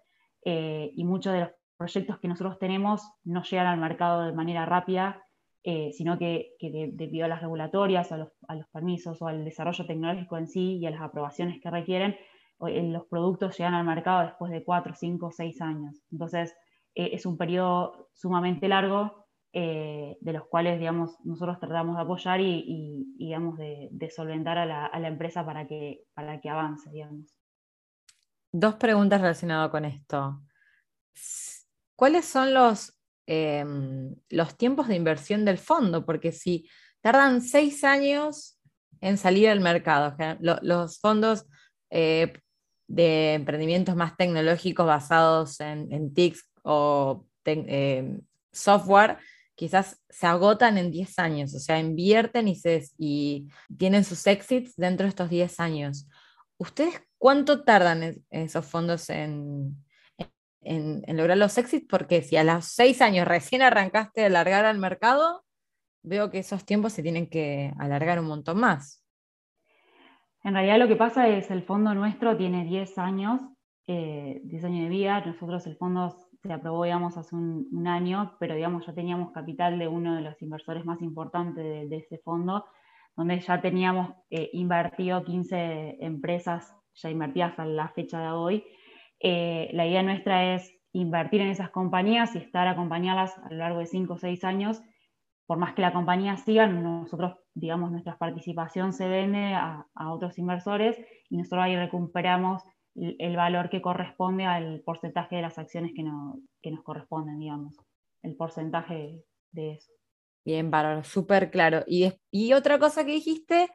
eh, 0.45 0.91
y 0.95 1.03
muchos 1.03 1.33
de 1.33 1.41
los 1.41 1.49
proyectos 1.75 2.19
que 2.19 2.29
nosotros 2.29 2.57
tenemos 2.57 3.01
no 3.25 3.43
llegan 3.43 3.67
al 3.67 3.81
mercado 3.81 4.23
de 4.23 4.31
manera 4.31 4.65
rápida, 4.65 5.25
eh, 5.65 5.91
sino 5.91 6.17
que, 6.17 6.55
debido 6.61 7.25
a 7.25 7.27
las 7.27 7.41
regulatorias, 7.41 8.09
a 8.13 8.17
los, 8.17 8.29
permisos 8.71 9.21
o 9.21 9.27
al 9.27 9.43
desarrollo 9.43 9.85
tecnológico 9.85 10.37
en 10.37 10.47
sí 10.47 10.77
y 10.77 10.85
a 10.85 10.91
las 10.91 11.01
aprobaciones 11.01 11.59
que 11.61 11.69
requieren, 11.69 12.15
los 12.61 13.05
productos 13.07 13.57
llegan 13.57 13.73
al 13.73 13.85
mercado 13.85 14.21
después 14.21 14.53
de 14.53 14.63
cuatro, 14.63 14.95
cinco, 14.95 15.31
seis 15.31 15.59
años. 15.59 16.01
Entonces, 16.13 16.55
es 16.95 17.25
un 17.25 17.37
periodo 17.37 18.07
sumamente 18.13 18.69
largo 18.69 19.26
eh, 19.53 20.17
de 20.19 20.33
los 20.33 20.45
cuales, 20.47 20.77
digamos, 20.77 21.17
nosotros 21.23 21.59
tratamos 21.59 21.95
de 21.95 22.01
apoyar 22.01 22.41
y, 22.41 23.05
digamos, 23.17 23.57
de, 23.57 24.11
solventar 24.13 24.57
a 24.57 24.65
la, 24.65 25.07
empresa 25.07 25.45
para 25.45 25.65
que, 25.67 26.03
para 26.13 26.39
que 26.41 26.49
avance, 26.49 26.89
digamos. 26.91 27.33
Dos 28.51 28.75
preguntas 28.75 29.21
relacionadas 29.21 29.69
con 29.69 29.85
esto. 29.85 30.41
¿Cuáles 31.95 32.25
son 32.25 32.53
los, 32.53 32.99
em, 33.25 34.15
los 34.29 34.55
tiempos 34.57 34.87
de 34.87 34.95
inversión 34.95 35.45
del 35.45 35.57
fondo? 35.57 36.05
Porque 36.05 36.31
si 36.31 36.69
tardan 37.01 37.41
seis 37.41 37.83
años 37.83 38.59
en 39.01 39.17
salir 39.17 39.49
al 39.49 39.61
mercado, 39.61 40.15
los 40.61 40.99
fondos 40.99 41.47
eh, 41.89 42.33
de 42.87 43.33
emprendimientos 43.33 43.95
más 43.95 44.15
tecnológicos 44.17 44.85
basados 44.85 45.59
en, 45.61 46.13
TICs 46.13 46.51
o 46.63 47.25
em, 47.45 48.21
software 48.51 49.17
quizás 49.57 49.99
se 50.07 50.27
agotan 50.27 50.77
en 50.77 50.91
10 50.91 51.17
años, 51.17 51.55
o 51.55 51.59
sea, 51.59 51.79
invierten 51.79 52.47
y, 52.47 52.55
se, 52.55 52.83
y 52.99 53.47
tienen 53.75 54.03
sus 54.03 54.25
exits 54.27 54.75
dentro 54.75 55.05
de 55.05 55.09
estos 55.09 55.31
10 55.31 55.59
años. 55.59 56.07
¿Ustedes 56.57 57.01
cuánto 57.17 57.63
tardan 57.63 58.23
esos 58.29 58.65
fondos 58.67 59.09
en, 59.09 59.75
en, 60.61 61.17
lograr 61.17 61.37
los 61.37 61.57
exits? 61.57 61.87
Porque 61.89 62.21
si 62.21 62.37
a 62.37 62.43
los 62.43 62.65
6 62.65 63.01
años 63.01 63.27
recién 63.27 63.63
arrancaste 63.63 64.23
a 64.23 64.27
alargar 64.27 64.63
al 64.65 64.77
mercado, 64.77 65.43
veo 66.03 66.29
que 66.29 66.37
esos 66.37 66.63
tiempos 66.63 66.93
se 66.93 67.01
tienen 67.01 67.27
que 67.27 67.73
alargar 67.79 68.19
un 68.19 68.27
montón 68.27 68.59
más. 68.59 69.03
En 70.43 70.53
realidad 70.53 70.77
lo 70.77 70.87
que 70.87 70.95
pasa 70.95 71.27
es 71.29 71.49
el 71.49 71.63
fondo 71.63 71.95
nuestro 71.95 72.37
tiene 72.37 72.63
10 72.63 72.99
años, 72.99 73.41
eh, 73.87 74.39
10 74.43 74.65
años 74.65 74.83
de 74.83 74.89
vida, 74.89 75.25
nosotros 75.25 75.65
el 75.65 75.77
fondo 75.77 76.15
se 76.41 76.53
aprobó, 76.53 76.83
digamos, 76.83 77.17
hace 77.17 77.35
un, 77.35 77.87
año, 77.87 78.35
pero, 78.39 78.55
digamos, 78.55 78.85
ya 78.85 78.93
teníamos 78.93 79.31
capital 79.31 79.79
de 79.79 79.87
uno 79.87 80.15
de 80.15 80.21
los 80.21 80.41
inversores 80.41 80.85
más 80.85 81.01
importantes 81.01 81.89
de, 81.89 81.97
ese 81.97 82.17
fondo, 82.19 82.65
donde 83.15 83.39
ya 83.39 83.61
teníamos 83.61 84.11
eh, 84.29 84.49
invertido 84.53 85.23
15 85.23 85.97
empresas 85.99 86.75
ya 86.93 87.09
invertidas 87.09 87.57
a 87.59 87.65
la 87.65 87.89
fecha 87.89 88.19
de 88.19 88.29
hoy. 88.29 88.63
Eh, 89.19 89.69
la 89.73 89.85
idea 89.85 90.03
nuestra 90.03 90.55
es 90.55 90.73
invertir 90.93 91.41
en 91.41 91.49
esas 91.49 91.69
compañías 91.69 92.35
y 92.35 92.39
estar 92.39 92.67
acompañadas 92.67 93.37
a 93.39 93.49
lo 93.49 93.57
largo 93.57 93.79
de 93.79 93.85
5 93.85 94.13
o 94.13 94.17
6 94.17 94.43
años. 94.43 94.81
Por 95.45 95.57
más 95.57 95.73
que 95.73 95.81
la 95.81 95.93
compañía 95.93 96.37
siga, 96.37 96.67
nosotros, 96.67 97.35
digamos, 97.53 97.91
nuestra 97.91 98.17
participación 98.17 98.93
se 98.93 99.07
vende 99.07 99.53
a, 99.53 99.85
a 99.95 100.13
otros 100.13 100.37
inversores 100.37 100.99
y 101.29 101.37
nosotros 101.37 101.63
ahí 101.63 101.75
recuperamos 101.75 102.63
el 102.97 103.35
valor 103.35 103.69
que 103.69 103.81
corresponde 103.81 104.45
al 104.45 104.81
porcentaje 104.81 105.37
de 105.37 105.41
las 105.43 105.57
acciones 105.57 105.91
que, 105.95 106.03
nos 106.03 106.83
corresponden, 106.83 107.39
digamos, 107.39 107.75
el 108.23 108.35
porcentaje 108.35 109.21
de 109.51 109.73
eso. 109.73 109.91
Bien, 110.43 110.71
valor 110.71 111.05
súper 111.05 111.51
claro. 111.51 111.83
Y, 111.87 112.11
y 112.31 112.53
otra 112.53 112.79
cosa 112.79 113.05
que 113.05 113.11
dijiste 113.11 113.69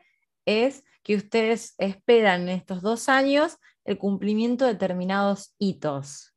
es 0.44 0.84
que 1.02 1.16
ustedes 1.16 1.74
esperan 1.78 2.42
en 2.42 2.48
estos 2.50 2.82
dos 2.82 3.08
años 3.08 3.58
el 3.84 3.98
cumplimiento 3.98 4.64
de 4.64 4.72
determinados 4.72 5.54
hitos. 5.58 6.34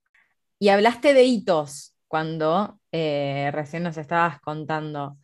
Y 0.60 0.70
hablaste 0.70 1.14
de 1.14 1.24
hitos 1.24 1.96
cuando 2.08 2.80
eh, 2.92 3.50
recién 3.52 3.84
nos 3.84 3.98
estabas 3.98 4.40
contando. 4.42 5.18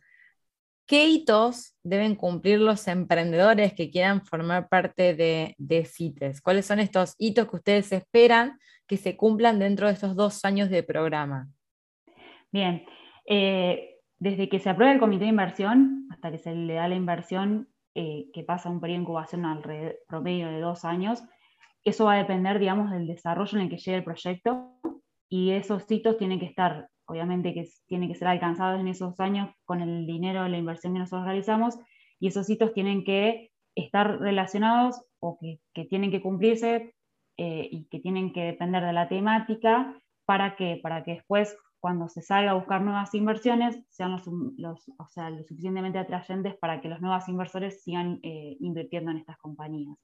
¿Qué 0.92 1.08
hitos 1.08 1.74
deben 1.82 2.16
cumplir 2.16 2.60
los 2.60 2.86
emprendedores 2.86 3.72
que 3.72 3.88
quieran 3.88 4.26
formar 4.26 4.68
parte 4.68 5.14
de, 5.14 5.84
CITES? 5.86 6.42
¿Cuáles 6.42 6.66
son 6.66 6.80
estos 6.80 7.14
hitos 7.16 7.48
que 7.48 7.56
ustedes 7.56 7.92
esperan 7.92 8.58
que 8.86 8.98
se 8.98 9.16
cumplan 9.16 9.58
dentro 9.58 9.86
de 9.86 9.94
estos 9.94 10.14
dos 10.14 10.44
años 10.44 10.68
de 10.68 10.82
programa? 10.82 11.48
Bien, 12.50 12.84
eh, 13.24 14.00
desde 14.18 14.50
que 14.50 14.58
se 14.58 14.68
aprueba 14.68 14.92
el 14.92 15.00
comité 15.00 15.24
de 15.24 15.30
inversión 15.30 16.08
hasta 16.10 16.30
que 16.30 16.36
se 16.36 16.54
le 16.54 16.74
da 16.74 16.88
la 16.88 16.94
inversión, 16.94 17.70
eh, 17.94 18.26
que 18.34 18.42
pasa 18.42 18.68
un 18.68 18.78
periodo 18.78 18.98
de 18.98 19.02
incubación 19.04 19.46
alrededor 19.46 19.96
promedio 20.06 20.48
de 20.48 20.60
dos 20.60 20.84
años, 20.84 21.24
eso 21.84 22.04
va 22.04 22.16
a 22.16 22.18
depender, 22.18 22.58
digamos, 22.58 22.90
del 22.90 23.06
desarrollo 23.06 23.56
en 23.56 23.64
el 23.64 23.70
que 23.70 23.78
llegue 23.78 23.96
el 23.96 24.04
proyecto 24.04 24.74
y 25.30 25.52
esos 25.52 25.90
hitos 25.90 26.18
tienen 26.18 26.38
que 26.38 26.44
estar 26.44 26.90
obviamente 27.06 27.54
que 27.54 27.68
tiene 27.86 28.08
que 28.08 28.14
ser 28.14 28.28
alcanzados 28.28 28.80
en 28.80 28.88
esos 28.88 29.18
años 29.20 29.50
con 29.64 29.80
el 29.80 30.06
dinero 30.06 30.46
la 30.48 30.58
inversión 30.58 30.92
que 30.92 31.00
nosotros 31.00 31.26
realizamos, 31.26 31.78
y 32.18 32.28
esos 32.28 32.48
hitos 32.48 32.72
tienen 32.72 33.04
que 33.04 33.50
estar 33.74 34.20
relacionados 34.20 35.02
o 35.20 35.38
que, 35.40 35.84
tienen 35.86 36.10
que 36.10 36.20
cumplirse 36.20 36.94
eh, 37.36 37.68
y 37.70 37.86
que 37.88 38.00
tienen 38.00 38.32
que 38.32 38.42
depender 38.42 38.84
de 38.84 38.92
la 38.92 39.08
temática 39.08 39.98
para 40.24 40.56
que, 40.56 40.78
para 40.82 41.04
que 41.04 41.14
después, 41.14 41.56
cuando 41.80 42.08
se 42.08 42.22
salga 42.22 42.52
a 42.52 42.54
buscar 42.54 42.82
nuevas 42.82 43.12
inversiones, 43.14 43.82
sean 43.88 44.12
los, 44.12 44.22
los 44.56 44.88
o 44.98 45.08
sea, 45.08 45.30
lo 45.30 45.42
suficientemente 45.42 45.98
atrayentes 45.98 46.54
para 46.56 46.80
que 46.80 46.88
los 46.88 47.00
nuevos 47.00 47.28
inversores 47.28 47.82
sigan 47.82 48.20
eh, 48.22 48.56
invirtiendo 48.60 49.10
en 49.10 49.18
estas 49.18 49.38
compañías. 49.38 49.96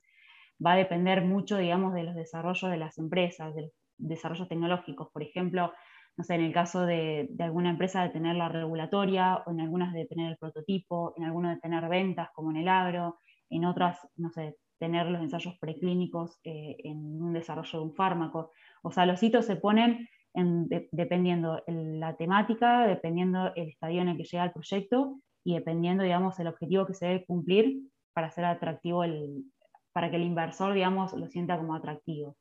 Va 0.65 0.73
a 0.73 0.77
depender 0.77 1.25
mucho, 1.25 1.57
digamos, 1.57 1.95
de 1.95 2.03
los 2.03 2.17
desarrollos 2.17 2.71
de 2.71 2.79
las 2.79 2.99
empresas, 2.99 3.55
de 3.55 3.63
los 3.63 3.73
desarrollos 3.97 4.49
tecnológicos. 4.49 5.09
Por 5.13 5.23
ejemplo, 5.23 5.73
no 6.19 6.25
sé, 6.25 6.35
en 6.35 6.41
el 6.41 6.53
caso 6.53 6.85
de, 6.85 7.31
alguna 7.39 7.71
empresa 7.71 8.03
de 8.03 8.09
tener 8.09 8.35
la 8.35 8.49
regulatoria, 8.49 9.37
o 9.47 9.53
en 9.53 9.61
algunas 9.61 9.95
de 9.95 10.05
tener 10.05 10.33
el 10.33 10.37
prototipo, 10.37 11.15
en 11.17 11.23
algunas 11.23 11.55
de 11.55 11.61
tener 11.61 11.89
ventas, 11.89 12.31
como 12.35 12.51
en 12.51 12.57
el 12.57 12.69
agro, 12.69 13.21
en 13.49 13.65
otras, 13.65 14.01
no 14.17 14.29
sé, 14.31 14.57
tener 14.81 15.07
los 15.07 15.23
ensayos 15.23 15.57
preclínicos 15.61 16.41
eh, 16.43 16.77
en 16.83 17.23
un 17.23 17.33
desarrollo 17.33 17.79
de 17.79 17.85
un 17.85 17.95
fármaco. 17.95 18.51
O 18.83 18.91
sea, 18.91 19.07
los 19.07 19.23
hitos 19.23 19.47
se 19.47 19.57
ponen 19.57 20.09
dependiendo 20.91 21.63
la 21.67 22.17
temática, 22.17 22.87
dependiendo 22.87 23.53
el 23.55 23.69
estadio 23.69 24.03
en 24.03 24.09
el 24.09 24.17
que 24.17 24.25
llega 24.25 24.45
el 24.45 24.53
proyecto 24.53 25.21
y 25.45 25.55
dependiendo, 25.55 26.03
digamos, 26.03 26.39
el 26.41 26.49
objetivo 26.49 26.85
que 26.85 26.95
se 26.95 27.07
debe 27.07 27.27
cumplir 27.27 27.81
para 28.13 28.31
ser 28.31 28.45
atractivo, 28.45 29.05
el, 29.05 29.45
para 29.93 30.11
que 30.11 30.17
el 30.17 30.23
inversor, 30.23 30.75
digamos, 30.75 31.13
lo 31.13 31.29
sienta 31.29 31.57
como 31.57 31.77
atractivo. 31.77 32.37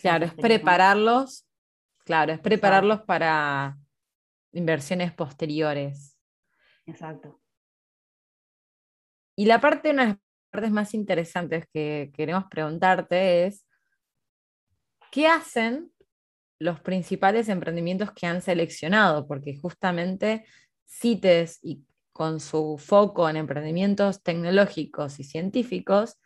Claro, 0.00 0.26
es 0.26 0.34
prepararlos 0.34 1.46
Claro, 2.04 2.32
es 2.32 2.40
prepararlos 2.40 3.02
para 3.02 3.78
inversiones 4.52 5.12
posteriores. 5.12 6.18
Exacto. 6.86 7.40
Y 9.36 9.46
la 9.46 9.60
parte, 9.60 9.90
una 9.90 10.02
de 10.02 10.08
las 10.10 10.18
partes 10.50 10.70
más 10.70 10.94
interesantes 10.94 11.66
que 11.72 12.12
queremos 12.14 12.44
preguntarte 12.50 13.46
es, 13.46 13.66
¿qué 15.10 15.26
hacen 15.26 15.90
los 16.60 16.80
principales 16.80 17.48
emprendimientos 17.48 18.12
que 18.12 18.26
han 18.26 18.42
seleccionado? 18.42 19.26
Porque 19.26 19.56
justamente 19.56 20.44
CITES 20.86 21.58
y 21.62 21.84
con 22.12 22.38
su 22.38 22.78
foco 22.78 23.28
en 23.28 23.36
emprendimientos 23.36 24.22
tecnológicos 24.22 25.18
y 25.18 25.24
científicos, 25.24 26.20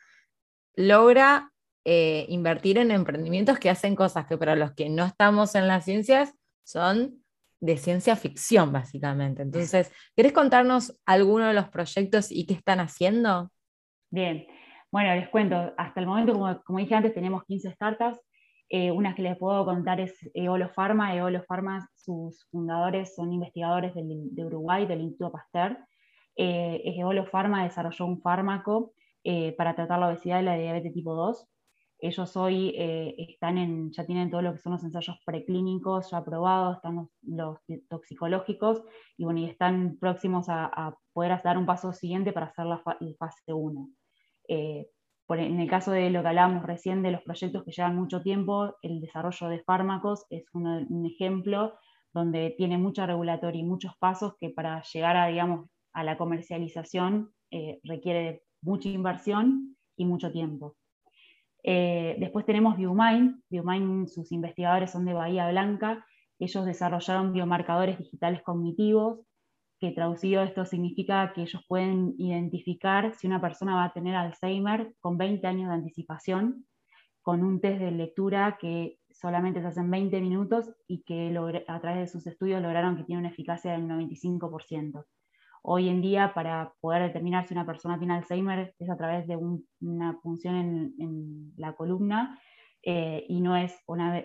logra 0.75 1.53
eh, 1.85 2.27
invertir 2.29 2.79
en 2.79 2.91
emprendimientos 2.91 3.59
que 3.59 3.71
hacen 3.71 3.95
cosas 3.95 4.27
que 4.27 4.37
para 4.37 4.57
los 4.57 4.73
que 4.73 4.88
no 4.88 5.05
estamos 5.05 5.55
en 5.55 5.69
las 5.69 5.85
ciencias 5.85 6.35
son 6.64 7.23
de 7.61 7.77
ciencia 7.77 8.14
ficción, 8.17 8.73
básicamente. 8.73 9.43
Entonces, 9.43 9.93
¿querés 10.14 10.33
contarnos 10.33 10.99
alguno 11.07 11.49
de 11.49 11.55
los 11.55 11.69
proyectos 11.69 12.31
y 12.31 12.47
qué 12.47 12.55
están 12.55 12.81
haciendo? 12.81 13.51
Bien, 14.11 14.47
bueno, 14.91 15.14
les 15.14 15.29
cuento, 15.29 15.75
hasta 15.77 16.01
el 16.01 16.07
momento, 16.07 16.62
como, 16.64 16.79
dije 16.79 16.95
antes, 16.95 17.14
tenemos 17.14 17.45
15 17.45 17.73
startups. 17.73 18.21
Eh, 18.71 18.91
unas 18.91 19.14
que 19.14 19.23
les 19.23 19.37
puedo 19.38 19.64
contar 19.64 20.01
es 20.01 20.14
Eolo 20.35 20.69
Pharma. 20.71 21.14
Eolo 21.14 21.43
Pharma, 21.45 21.88
sus 21.95 22.47
fundadores 22.51 23.14
son 23.14 23.33
investigadores 23.33 23.93
de 23.95 24.45
Uruguay, 24.45 24.87
del 24.87 25.01
Instituto 25.01 25.33
Pasteur. 25.33 25.79
Eh, 26.37 26.95
Eolo 26.97 27.27
Pharma 27.27 27.64
desarrolló 27.64 28.07
un 28.07 28.21
fármaco 28.21 28.93
eh, 29.25 29.53
para 29.57 29.75
tratar 29.75 29.99
la 29.99 30.09
obesidad 30.09 30.41
y 30.41 30.45
la 30.45 30.57
diabetes 30.57 30.93
tipo 30.93 31.14
2. 31.14 31.47
Ellos 32.01 32.37
hoy 32.37 32.75
eh, 32.77 33.15
están 33.19 33.59
en, 33.59 33.91
ya 33.91 34.07
tienen 34.07 34.31
todo 34.31 34.43
lo 34.43 34.53
que 34.53 34.59
son 34.59 34.73
los 34.73 34.85
ensayos 34.85 35.19
preclínicos 35.25 36.11
ya 36.11 36.19
aprobados, 36.19 36.77
están 36.77 37.09
los, 37.23 37.59
toxicológicos 37.89 38.83
y, 39.17 39.25
bueno, 39.25 39.41
y 39.41 39.47
están 39.47 39.97
próximos 39.99 40.47
a, 40.49 40.97
poder 41.13 41.41
dar 41.43 41.59
un 41.59 41.67
paso 41.67 41.93
siguiente 41.93 42.33
para 42.33 42.47
hacer 42.47 42.67
la, 42.67 42.79
fase 43.19 43.53
1. 43.53 43.91
Eh, 44.49 44.89
en 45.31 45.61
el 45.61 45.69
caso 45.69 45.91
de 45.91 46.09
lo 46.11 46.23
que 46.23 46.29
hablábamos 46.29 46.63
recién 46.63 47.03
de 47.03 47.11
los 47.11 47.23
proyectos 47.23 47.65
que 47.65 47.73
llevan 47.73 47.97
mucho 47.97 48.23
tiempo, 48.23 48.77
el 48.83 49.01
desarrollo 49.01 49.49
de 49.49 49.63
fármacos 49.65 50.25
es 50.31 50.45
un 50.55 51.05
ejemplo 51.05 51.75
donde 52.15 52.55
tiene 52.57 52.79
mucha 52.79 53.07
regulatoria 53.07 53.61
y 53.61 53.65
muchos 53.65 53.93
pasos 53.99 54.35
que 54.39 54.51
para 54.51 54.83
llegar 54.83 55.17
a, 55.17 55.27
digamos, 55.27 55.69
a 55.93 56.05
la 56.05 56.17
comercialización 56.17 57.33
eh, 57.51 57.81
requiere 57.83 58.43
mucha 58.63 58.89
inversión 58.89 59.77
y 59.97 60.05
mucho 60.05 60.31
tiempo. 60.31 60.77
Eh, 61.71 62.17
después 62.19 62.47
tenemos 62.47 62.79
BioMind. 62.79 63.43
BioMind, 63.51 64.09
sus 64.09 64.33
investigadores 64.33 64.91
son 64.91 65.05
de 65.05 65.13
Bahía 65.13 65.51
Blanca. 65.51 66.03
Ellos 66.39 66.65
desarrollaron 66.65 67.35
biomarcadores 67.35 67.99
digitales 67.99 68.41
cognitivos, 68.43 69.21
que 69.79 69.91
traducido 69.91 70.43
esto 70.43 70.65
significa 70.65 71.31
que 71.35 71.43
ellos 71.43 71.63
pueden 71.69 72.15
identificar 72.17 73.13
si 73.17 73.27
una 73.27 73.43
persona 73.43 73.75
va 73.75 73.85
a 73.85 73.93
tener 73.93 74.17
Alzheimer 74.17 74.95
con 75.01 75.19
20 75.19 75.47
años 75.47 75.69
de 75.69 75.75
anticipación, 75.75 76.67
con 77.21 77.45
un 77.45 77.61
test 77.61 77.81
de 77.81 77.91
lectura 77.91 78.57
que 78.59 78.97
solamente 79.11 79.61
se 79.61 79.67
hace 79.67 79.81
en 79.81 79.91
20 79.91 80.23
minutos 80.23 80.75
y 80.87 81.03
que 81.03 81.37
a 81.69 81.81
través 81.81 82.01
de 82.01 82.07
sus 82.07 82.27
estudios 82.27 82.63
lograron 82.63 82.97
que 82.97 83.05
tiene 83.05 83.21
una 83.21 83.29
eficacia 83.29 83.73
del 83.73 83.83
95% 83.83 85.05
hoy 85.71 85.91
en 85.91 86.01
día 86.01 86.33
para 86.35 86.73
poder 86.81 87.03
determinar 87.03 87.47
si 87.47 87.53
una 87.53 87.67
persona 87.67 87.99
tiene 87.99 88.15
Alzheimer 88.15 88.75
es 88.79 88.91
a 88.91 88.97
través 88.97 89.27
de 89.27 89.37
una 89.81 90.19
punción 90.23 90.55
en, 90.57 91.53
la 91.59 91.75
columna 91.75 92.41
eh, 92.83 93.27
y 93.29 93.43
no 93.43 93.55
es, 93.55 93.79
una, 93.87 94.25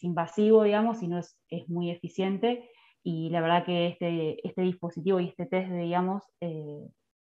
invasivo, 0.00 0.64
digamos, 0.64 0.98
sino 0.98 1.18
es, 1.18 1.38
es, 1.50 1.68
muy 1.68 1.90
eficiente. 1.90 2.68
Y 3.04 3.30
la 3.30 3.40
verdad 3.40 3.64
que 3.64 3.86
este, 3.86 4.44
este 4.46 4.62
dispositivo 4.62 5.20
y 5.20 5.28
este 5.28 5.46
test, 5.46 5.70
digamos, 5.70 6.24
eh, 6.40 6.88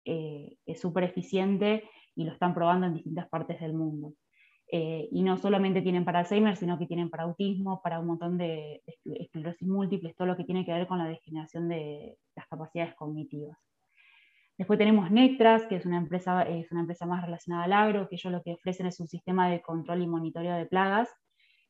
eh, 0.06 0.56
es 0.66 0.80
súper 0.80 1.04
eficiente 1.04 1.84
y 2.16 2.24
lo 2.24 2.32
están 2.32 2.52
probando 2.52 2.86
en 2.86 2.94
distintas 2.94 3.28
partes 3.28 3.60
del 3.60 3.74
mundo. 3.74 4.12
Eh, 4.72 5.08
y 5.10 5.22
no 5.22 5.36
solamente 5.36 5.82
tienen 5.82 6.04
para 6.04 6.20
Alzheimer, 6.20 6.56
sino 6.56 6.78
que 6.78 6.86
tienen 6.86 7.10
para 7.10 7.24
autismo, 7.24 7.82
para 7.82 7.98
un 7.98 8.06
montón 8.06 8.38
de, 8.38 8.82
esclerosis 9.04 9.66
múltiples, 9.66 10.14
todo 10.14 10.28
lo 10.28 10.36
que 10.36 10.44
tiene 10.44 10.64
que 10.64 10.72
ver 10.72 10.86
con 10.86 10.98
la 10.98 11.06
degeneración 11.06 11.68
de 11.68 12.16
las 12.36 12.46
capacidades 12.46 12.94
cognitivas. 12.94 13.58
Después 14.56 14.78
tenemos 14.78 15.10
Nectras, 15.10 15.66
que 15.66 15.76
es 15.76 15.86
una, 15.86 15.96
empresa, 15.98 16.42
es 16.42 16.70
una 16.70 16.82
empresa 16.82 17.04
más 17.04 17.24
relacionada 17.24 17.64
al 17.64 17.72
agro, 17.72 18.08
que 18.08 18.14
ellos 18.14 18.32
lo 18.32 18.42
que 18.42 18.52
ofrecen 18.52 18.86
es 18.86 19.00
un 19.00 19.08
sistema 19.08 19.50
de 19.50 19.60
control 19.60 20.02
y 20.02 20.06
monitoreo 20.06 20.54
de 20.54 20.66
plagas. 20.66 21.08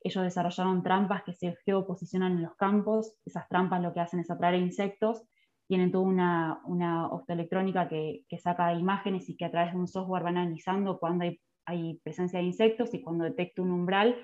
Ellos 0.02 0.24
desarrollaron 0.24 0.82
trampas 0.82 1.22
que 1.22 1.32
se 1.32 1.56
geoposicionan 1.64 2.32
en 2.32 2.42
los 2.42 2.54
campos. 2.56 3.14
Esas 3.24 3.48
trampas 3.48 3.80
lo 3.80 3.94
que 3.94 4.00
hacen 4.00 4.20
es 4.20 4.30
atraer 4.30 4.56
insectos. 4.56 5.22
Tienen 5.68 5.92
toda 5.92 6.04
una, 6.04 6.60
una 6.64 7.06
optoelectrónica 7.06 7.88
que, 7.88 8.24
que 8.28 8.38
saca 8.38 8.74
imágenes 8.74 9.28
y 9.30 9.36
que 9.36 9.44
a 9.44 9.50
través 9.50 9.72
de 9.72 9.78
un 9.78 9.88
software 9.88 10.24
van 10.24 10.36
analizando 10.36 10.98
cuándo 10.98 11.24
hay 11.24 11.40
hay 11.64 12.00
presencia 12.02 12.38
de 12.38 12.46
insectos 12.46 12.94
y 12.94 13.02
cuando 13.02 13.24
detecta 13.24 13.62
un 13.62 13.70
umbral 13.70 14.16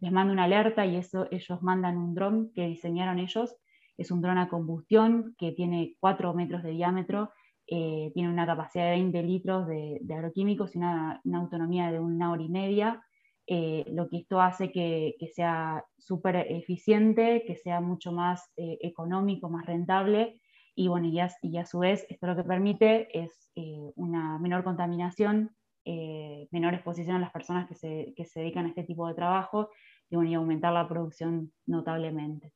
les 0.00 0.12
manda 0.12 0.32
una 0.32 0.44
alerta 0.44 0.86
y 0.86 0.96
eso, 0.96 1.28
ellos 1.30 1.62
mandan 1.62 1.98
un 1.98 2.14
dron 2.14 2.52
que 2.54 2.66
diseñaron 2.66 3.18
ellos. 3.18 3.54
Es 3.98 4.10
un 4.10 4.22
dron 4.22 4.38
a 4.38 4.48
combustión 4.48 5.34
que 5.38 5.52
tiene 5.52 5.96
4 6.00 6.32
metros 6.32 6.62
de 6.62 6.70
diámetro, 6.70 7.30
eh, 7.66 8.10
tiene 8.14 8.30
una 8.30 8.46
capacidad 8.46 8.86
de 8.86 8.92
20 8.92 9.22
litros 9.22 9.66
de, 9.66 10.00
agroquímicos 10.10 10.74
y 10.74 10.78
una, 10.78 11.20
autonomía 11.34 11.92
de 11.92 12.00
una 12.00 12.32
hora 12.32 12.42
y 12.42 12.48
media. 12.48 13.02
Eh, 13.46 13.84
lo 13.88 14.08
que 14.08 14.18
esto 14.18 14.40
hace 14.40 14.72
que, 14.72 15.16
sea 15.34 15.84
súper 15.98 16.36
eficiente, 16.36 17.44
que 17.46 17.56
sea 17.56 17.80
mucho 17.80 18.10
más 18.10 18.50
eh, 18.56 18.78
económico, 18.80 19.50
más 19.50 19.66
rentable 19.66 20.40
y, 20.74 20.88
bueno, 20.88 21.08
y 21.08 21.18
a, 21.18 21.66
su 21.66 21.80
vez 21.80 22.06
esto 22.08 22.26
lo 22.26 22.36
que 22.36 22.44
permite 22.44 23.08
es 23.12 23.50
una 23.96 24.38
menor 24.38 24.64
contaminación 24.64 25.50
eh, 25.84 26.48
menor 26.50 26.74
exposición 26.74 27.16
a 27.16 27.20
las 27.20 27.32
personas 27.32 27.68
que 27.68 27.74
se, 27.74 28.12
que 28.16 28.24
se, 28.24 28.40
dedican 28.40 28.66
a 28.66 28.68
este 28.68 28.84
tipo 28.84 29.08
de 29.08 29.14
trabajo 29.14 29.70
y, 30.08 30.16
bueno, 30.16 30.30
y 30.30 30.34
aumentar 30.34 30.72
la 30.72 30.88
producción 30.88 31.52
notablemente. 31.66 32.52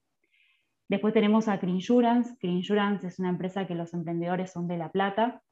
Después 0.88 1.14
tenemos 1.14 1.48
a 1.48 1.58
Crinsurance. 1.58 2.36
Crinsurance 2.38 3.06
es 3.06 3.18
una 3.18 3.30
empresa 3.30 3.66
que 3.66 3.74
los 3.74 3.94
emprendedores 3.94 4.52
son 4.52 4.68
de 4.68 4.76
La 4.76 4.90
Plata. 4.90 5.42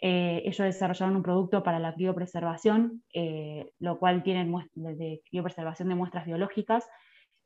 Eh, 0.00 0.42
ellos 0.44 0.58
desarrollaron 0.58 1.16
un 1.16 1.22
producto 1.22 1.62
para 1.64 1.80
la 1.80 1.92
criopreservación, 1.94 3.02
eh, 3.12 3.72
lo 3.80 3.98
cual 3.98 4.22
tienen 4.22 4.54
de 4.74 5.22
criopreservación 5.28 5.88
de 5.88 5.96
muestras 5.96 6.24
biológicas 6.24 6.88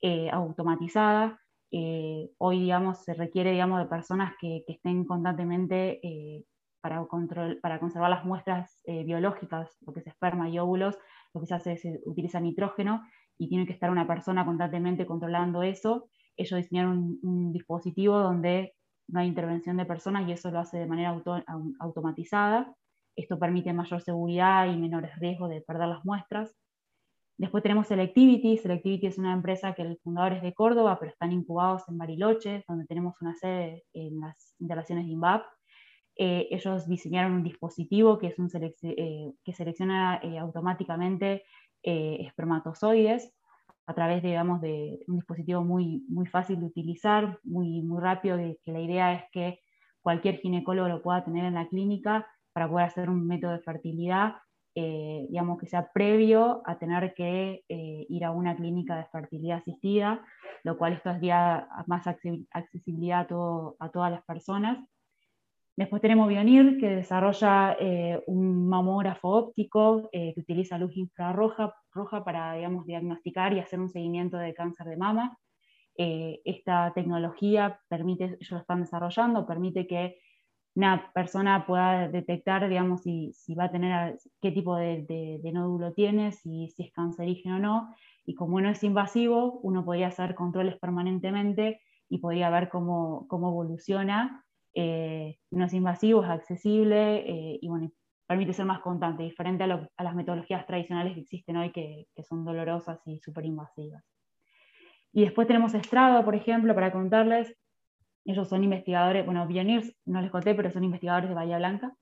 eh, 0.02 0.28
automatizadas. 0.30 1.38
hoy, 2.38 2.60
digamos, 2.60 3.02
se 3.04 3.14
requiere, 3.14 3.52
digamos, 3.52 3.78
de 3.80 3.86
personas 3.86 4.34
que, 4.38 4.62
que 4.66 4.74
estén 4.74 5.06
constantemente 5.06 6.00
para, 6.82 7.04
control, 7.06 7.58
para 7.62 7.78
conservar 7.78 8.10
las 8.10 8.24
muestras 8.24 8.82
eh, 8.84 9.04
biológicas, 9.04 9.78
lo 9.86 9.92
que 9.92 10.00
es 10.00 10.06
esperma 10.08 10.48
y 10.48 10.58
óvulos, 10.58 10.98
lo 11.32 11.40
que 11.40 11.46
se 11.46 11.54
hace 11.54 11.72
es 11.72 11.82
se 11.82 12.00
utiliza 12.04 12.40
nitrógeno 12.40 13.02
y 13.38 13.48
tiene 13.48 13.66
que 13.66 13.72
estar 13.72 13.90
una 13.90 14.06
persona 14.06 14.44
constantemente 14.44 15.06
controlando 15.06 15.62
eso. 15.62 16.08
Ellos 16.36 16.58
diseñaron 16.58 17.18
un, 17.22 17.52
dispositivo 17.52 18.18
donde 18.18 18.74
no 19.08 19.20
hay 19.20 19.28
intervención 19.28 19.76
de 19.76 19.86
personas 19.86 20.28
y 20.28 20.32
eso 20.32 20.50
lo 20.50 20.58
hace 20.58 20.78
de 20.78 20.86
manera 20.86 21.16
automatizada. 21.80 22.74
Esto 23.16 23.38
permite 23.38 23.72
mayor 23.72 24.00
seguridad 24.02 24.66
y 24.66 24.76
menores 24.76 25.18
riesgos 25.18 25.50
de 25.50 25.60
perder 25.60 25.88
las 25.88 26.04
muestras. 26.04 26.54
Después 27.38 27.62
tenemos 27.62 27.88
Selectivity. 27.88 28.58
Selectivity 28.58 29.06
es 29.06 29.18
una 29.18 29.32
empresa 29.32 29.74
que 29.74 29.82
el 29.82 29.98
fundador 29.98 30.34
es 30.34 30.42
de 30.42 30.54
Córdoba, 30.54 30.98
pero 30.98 31.10
están 31.10 31.32
incubados 31.32 31.82
en 31.88 31.98
Bariloche, 31.98 32.64
donde 32.68 32.86
tenemos 32.86 33.20
una 33.20 33.34
sede 33.34 33.84
en 33.92 34.20
las 34.20 34.54
instalaciones 34.58 35.06
de 35.06 35.12
INVAP. 35.12 35.44
Eh, 36.16 36.48
ellos 36.50 36.86
diseñaron 36.86 37.32
un 37.32 37.42
dispositivo 37.42 38.18
que, 38.18 38.26
es 38.28 38.38
un 38.38 38.50
eh, 38.82 39.32
que 39.42 39.52
selecciona 39.54 40.20
eh, 40.22 40.38
automáticamente 40.38 41.44
espermatozoides 41.84 43.34
a 43.86 43.94
través 43.94 44.22
digamos, 44.22 44.60
de 44.60 45.02
un 45.08 45.16
dispositivo 45.16 45.64
muy, 45.64 46.04
muy 46.08 46.26
fácil 46.26 46.60
de 46.60 46.66
utilizar, 46.66 47.40
muy, 47.42 47.82
muy 47.82 48.00
rápido, 48.00 48.36
que 48.36 48.72
la 48.72 48.80
idea 48.80 49.14
es 49.14 49.24
que 49.32 49.58
cualquier 50.00 50.36
ginecólogo 50.36 50.88
lo 50.88 51.02
pueda 51.02 51.24
tener 51.24 51.44
en 51.44 51.54
la 51.54 51.66
clínica 51.66 52.24
para 52.52 52.68
poder 52.68 52.86
hacer 52.86 53.10
un 53.10 53.26
método 53.26 53.50
de 53.50 53.58
fertilidad, 53.58 54.34
digamos 54.76 55.58
que 55.58 55.66
sea 55.66 55.90
previo 55.92 56.62
a 56.64 56.78
tener 56.78 57.14
que 57.14 57.64
ir 57.68 58.24
a 58.24 58.30
una 58.30 58.54
clínica 58.54 58.96
de 58.96 59.06
fertilidad 59.06 59.58
asistida, 59.58 60.24
lo 60.62 60.78
cual 60.78 60.92
esto 60.92 61.08
daría 61.08 61.66
más 61.88 62.06
accesibilidad 62.06 63.26
a 63.80 63.88
todas 63.88 64.12
las 64.12 64.22
personas. 64.22 64.78
Después 65.74 66.02
tenemos 66.02 66.28
Bionir, 66.28 66.78
que 66.78 66.96
desarrolla 66.96 67.76
eh, 67.80 68.22
un 68.26 68.68
mamógrafo 68.68 69.28
óptico 69.28 70.10
eh, 70.12 70.34
que 70.34 70.40
utiliza 70.40 70.76
luz 70.76 70.96
infrarroja 70.96 71.74
roja 71.92 72.24
para 72.24 72.54
digamos, 72.54 72.86
diagnosticar 72.86 73.52
y 73.52 73.60
hacer 73.60 73.80
un 73.80 73.88
seguimiento 73.88 74.36
de 74.36 74.54
cáncer 74.54 74.86
de 74.86 74.96
mama. 74.96 75.38
Eh, 75.96 76.40
esta 76.44 76.92
tecnología 76.94 77.80
permite, 77.88 78.24
ellos 78.24 78.50
lo 78.50 78.58
están 78.58 78.80
desarrollando, 78.80 79.46
permite 79.46 79.86
que 79.86 80.18
una 80.74 81.10
persona 81.12 81.66
pueda 81.66 82.08
detectar, 82.08 82.66
digamos, 82.68 83.02
si, 83.02 83.32
si 83.34 83.54
va 83.54 83.64
a 83.64 83.70
tener, 83.70 84.18
qué 84.40 84.52
tipo 84.52 84.76
de, 84.76 85.40
nódulo 85.52 85.92
tiene, 85.92 86.32
si, 86.32 86.68
si, 86.68 86.84
es 86.84 86.92
cancerígeno 86.92 87.56
o 87.56 87.58
no, 87.58 87.94
y 88.24 88.34
como 88.34 88.60
no 88.60 88.70
es 88.70 88.82
invasivo, 88.82 89.60
uno 89.62 89.84
podría 89.84 90.08
hacer 90.08 90.34
controles 90.34 90.78
permanentemente 90.78 91.80
y 92.08 92.18
podría 92.18 92.48
ver 92.48 92.70
cómo, 92.70 93.26
cómo 93.28 93.50
evoluciona 93.50 94.41
eh, 94.74 95.38
no 95.50 95.66
es 95.66 95.74
invasivo, 95.74 96.22
es 96.24 96.30
accesible 96.30 97.18
eh, 97.28 97.58
y 97.60 97.68
bueno, 97.68 97.90
permite 98.26 98.54
ser 98.54 98.64
más 98.64 98.80
constante, 98.80 99.22
diferente 99.22 99.64
a, 99.64 100.02
las 100.02 100.14
metodologías 100.14 100.66
tradicionales 100.66 101.14
que 101.14 101.20
existen 101.20 101.56
hoy 101.56 101.70
que, 101.70 102.06
son 102.24 102.44
dolorosas 102.44 103.00
y 103.06 103.18
súper 103.18 103.44
invasivas. 103.44 104.02
Y 105.12 105.22
después 105.22 105.46
tenemos 105.46 105.74
Estrada, 105.74 106.24
por 106.24 106.34
ejemplo, 106.34 106.74
para 106.74 106.90
contarles, 106.90 107.54
ellos 108.24 108.48
son 108.48 108.64
investigadores, 108.64 109.26
bueno, 109.26 109.46
Pioneers 109.46 109.94
no 110.06 110.22
les 110.22 110.30
conté, 110.30 110.54
pero 110.54 110.70
son 110.70 110.84
investigadores 110.84 111.28
de 111.28 111.34
Bahía 111.34 111.58
Blanca. 111.58 111.94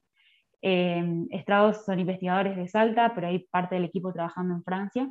Eh, 0.62 1.26
Estrados 1.30 1.84
son 1.84 1.98
investigadores 1.98 2.56
de 2.56 2.68
Salta, 2.68 3.12
pero 3.14 3.26
hay 3.26 3.40
parte 3.50 3.74
del 3.74 3.84
equipo 3.84 4.12
trabajando 4.12 4.54
en 4.54 4.62
Francia. 4.62 5.08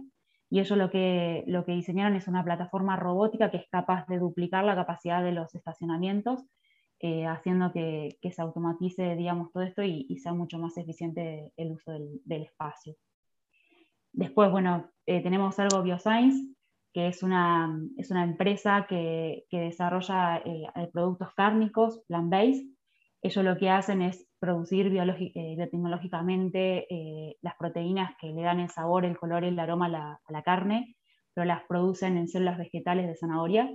Y 0.51 0.59
ellos 0.59 0.77
lo 0.77 0.89
que, 0.89 1.43
lo 1.47 1.65
que 1.65 1.73
diseñaron 1.73 2.15
es 2.15 2.27
una 2.27 2.43
plataforma 2.43 2.95
robótica 2.95 3.51
que 3.51 3.57
es 3.57 3.67
capaz 3.69 4.05
de 4.07 4.19
duplicar 4.19 4.63
la 4.63 4.75
capacidad 4.75 5.23
de 5.23 5.31
los 5.31 5.53
estacionamientos 5.53 6.45
eh, 7.01 7.25
haciendo 7.25 7.71
que, 7.71 8.17
se 8.21 8.41
automatice, 8.41 9.15
digamos, 9.15 9.53
todo 9.53 9.63
esto 9.63 9.83
y, 9.83 10.17
sea 10.17 10.33
mucho 10.33 10.59
más 10.59 10.77
eficiente 10.77 11.53
el 11.55 11.71
uso 11.71 11.93
del, 11.93 12.43
espacio. 12.43 12.97
Después, 14.11 14.51
bueno, 14.51 14.91
eh, 15.05 15.23
tenemos 15.23 15.57
Ergo 15.57 15.81
Bioscience, 15.81 16.53
que 16.93 17.07
es 17.07 17.23
una, 17.23 17.73
es 17.97 18.11
una 18.11 18.25
empresa 18.25 18.85
que, 18.89 19.45
desarrolla 19.49 20.43
eh, 20.43 20.67
productos 20.91 21.33
cárnicos, 21.35 22.01
plant-based. 22.09 22.67
Ellos 23.21 23.45
lo 23.45 23.57
que 23.57 23.69
hacen 23.69 24.01
es 24.01 24.27
producir 24.39 24.89
biotecnológicamente 24.89 26.85
las 27.41 27.55
proteínas 27.55 28.15
que 28.19 28.27
le 28.27 28.41
dan 28.41 28.59
el 28.59 28.69
sabor, 28.69 29.05
el 29.05 29.17
color 29.17 29.45
y 29.45 29.47
el 29.47 29.59
aroma 29.59 29.85
a 29.85 29.89
la, 29.89 30.21
a 30.25 30.31
la 30.31 30.43
carne, 30.43 30.97
pero 31.33 31.45
las 31.45 31.63
producen 31.63 32.17
en 32.17 32.27
células 32.27 32.57
vegetales 32.57 33.07
de 33.07 33.15
zanahoria. 33.15 33.69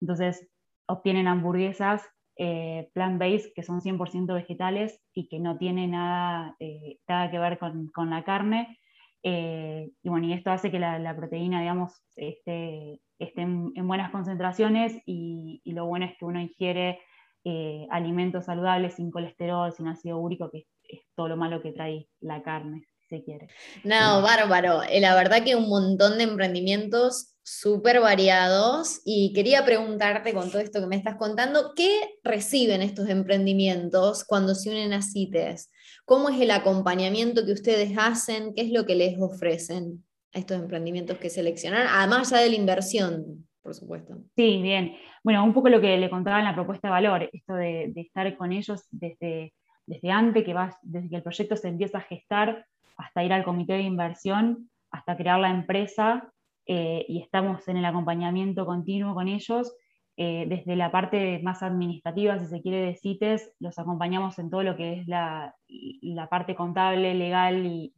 Entonces, 0.00 0.48
obtienen 0.86 1.28
hamburguesas 1.28 2.02
eh, 2.36 2.90
plant-based 2.92 3.52
que 3.54 3.62
son 3.62 3.80
100% 3.80 4.34
vegetales 4.34 5.00
y 5.12 5.28
que 5.28 5.40
no 5.40 5.56
tiene 5.58 5.86
nada, 5.86 6.56
eh, 6.60 6.98
nada 7.08 7.30
que 7.30 7.38
ver 7.38 7.58
con, 7.58 7.88
con 7.88 8.10
la 8.10 8.24
carne. 8.24 8.78
Eh, 9.22 9.90
y 10.02 10.08
bueno, 10.08 10.26
y 10.26 10.32
esto 10.32 10.50
hace 10.50 10.70
que 10.70 10.78
la, 10.78 10.98
la 10.98 11.16
proteína, 11.16 11.60
digamos, 11.60 12.02
esté, 12.16 13.00
esté 13.18 13.42
en, 13.42 13.72
buenas 13.86 14.10
concentraciones 14.10 15.00
y, 15.06 15.62
y, 15.64 15.72
lo 15.72 15.86
bueno 15.86 16.04
es 16.06 16.16
que 16.18 16.26
uno 16.26 16.40
ingiere 16.40 17.00
eh, 17.44 17.86
alimentos 17.90 18.44
saludables 18.44 18.94
sin 18.94 19.10
colesterol, 19.10 19.72
sin 19.72 19.88
ácido 19.88 20.18
úrico, 20.18 20.50
que 20.50 20.66
es 20.88 21.00
todo 21.14 21.28
lo 21.28 21.36
malo 21.36 21.62
que 21.62 21.72
trae 21.72 22.08
la 22.20 22.42
carne 22.42 22.86
quiere. 23.22 23.48
No, 23.82 24.22
bárbaro. 24.22 24.82
Eh, 24.82 25.00
la 25.00 25.14
verdad 25.14 25.44
que 25.44 25.56
un 25.56 25.68
montón 25.68 26.18
de 26.18 26.24
emprendimientos 26.24 27.33
súper 27.44 28.00
variados 28.00 29.02
y 29.04 29.34
quería 29.34 29.66
preguntarte 29.66 30.32
con 30.32 30.50
todo 30.50 30.62
esto 30.62 30.80
que 30.80 30.86
me 30.86 30.96
estás 30.96 31.16
contando, 31.16 31.72
¿qué 31.76 32.18
reciben 32.24 32.80
estos 32.80 33.08
emprendimientos 33.10 34.24
cuando 34.24 34.54
se 34.54 34.70
unen 34.70 34.94
a 34.94 35.02
CITES? 35.02 35.70
¿Cómo 36.06 36.30
es 36.30 36.40
el 36.40 36.50
acompañamiento 36.50 37.44
que 37.44 37.52
ustedes 37.52 37.92
hacen? 37.98 38.54
¿Qué 38.54 38.62
es 38.62 38.72
lo 38.72 38.86
que 38.86 38.94
les 38.94 39.20
ofrecen 39.20 40.02
a 40.32 40.38
estos 40.38 40.58
emprendimientos 40.58 41.18
que 41.18 41.28
seleccionan? 41.28 41.86
Además 41.86 42.30
ya 42.30 42.38
de 42.38 42.48
la 42.48 42.56
inversión, 42.56 43.46
por 43.62 43.74
supuesto. 43.74 44.16
Sí, 44.34 44.62
bien. 44.62 44.96
Bueno, 45.22 45.44
un 45.44 45.52
poco 45.52 45.68
lo 45.68 45.82
que 45.82 45.98
le 45.98 46.08
contaba 46.08 46.38
en 46.38 46.46
la 46.46 46.54
propuesta 46.54 46.88
de 46.88 46.92
valor, 46.92 47.28
esto 47.30 47.52
de, 47.52 47.92
estar 47.94 48.34
con 48.38 48.52
ellos 48.52 48.86
desde, 48.90 49.52
desde 49.84 50.10
antes, 50.10 50.44
que 50.44 50.54
desde 50.82 51.08
que 51.10 51.16
el 51.16 51.22
proyecto 51.22 51.56
se 51.56 51.68
empieza 51.68 51.98
a 51.98 52.02
gestar 52.02 52.64
hasta 52.96 53.22
ir 53.22 53.34
al 53.34 53.44
comité 53.44 53.74
de 53.74 53.82
inversión, 53.82 54.70
hasta 54.90 55.16
crear 55.16 55.40
la 55.40 55.50
empresa 55.50 56.30
eh, 56.66 57.04
y 57.08 57.20
estamos 57.20 57.66
en 57.68 57.76
el 57.76 57.84
acompañamiento 57.84 58.66
continuo 58.66 59.14
con 59.14 59.28
ellos. 59.28 59.74
Eh, 60.16 60.46
desde 60.48 60.76
la 60.76 60.92
parte 60.92 61.40
más 61.42 61.62
administrativa, 61.62 62.38
si 62.38 62.46
se 62.46 62.62
quiere, 62.62 62.86
de 62.86 62.94
CITES, 62.94 63.52
los 63.58 63.78
acompañamos 63.78 64.38
en 64.38 64.48
todo 64.48 64.62
lo 64.62 64.76
que 64.76 65.00
es 65.00 65.08
la, 65.08 65.54
la 65.68 66.28
parte 66.28 66.54
contable, 66.54 67.14
legal 67.14 67.66
y, 67.66 67.92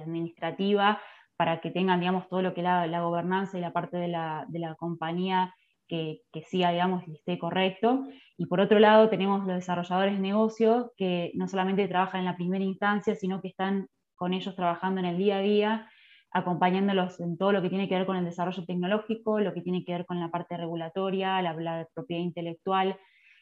administrativa 0.00 1.00
para 1.36 1.60
que 1.60 1.70
tengan, 1.70 2.00
digamos, 2.00 2.28
todo 2.28 2.40
lo 2.40 2.54
que 2.54 2.60
es 2.60 2.64
la, 2.64 3.00
gobernanza 3.02 3.58
y 3.58 3.60
la 3.60 3.72
parte 3.72 3.96
de 3.98 4.08
la, 4.08 4.76
compañía 4.78 5.52
que, 5.88 6.20
que, 6.32 6.42
siga, 6.42 6.70
digamos, 6.70 7.06
y 7.08 7.14
esté 7.14 7.38
correcto. 7.38 8.04
Y 8.38 8.46
por 8.46 8.60
otro 8.60 8.78
lado, 8.78 9.10
tenemos 9.10 9.44
los 9.44 9.56
desarrolladores 9.56 10.14
de 10.14 10.20
negocio 10.20 10.92
que 10.96 11.32
no 11.34 11.48
solamente 11.48 11.88
trabajan 11.88 12.20
en 12.20 12.26
la 12.26 12.36
primera 12.36 12.64
instancia, 12.64 13.14
sino 13.16 13.42
que 13.42 13.48
están 13.48 13.88
con 14.14 14.32
ellos 14.32 14.54
trabajando 14.54 15.00
en 15.00 15.06
el 15.06 15.18
día 15.18 15.38
a 15.38 15.40
día, 15.40 15.90
acompañándolos 16.34 17.20
en 17.20 17.38
todo 17.38 17.52
lo 17.52 17.62
que 17.62 17.68
tiene 17.68 17.88
que 17.88 17.94
ver 17.94 18.06
con 18.06 18.16
el 18.16 18.24
desarrollo 18.24 18.64
tecnológico, 18.66 19.38
lo 19.38 19.54
que 19.54 19.62
tiene 19.62 19.84
que 19.84 19.92
ver 19.92 20.04
con 20.04 20.18
la 20.18 20.30
parte 20.30 20.56
regulatoria, 20.56 21.40
la, 21.40 21.54
la 21.54 21.88
propiedad 21.94 22.22
intelectual. 22.22 22.98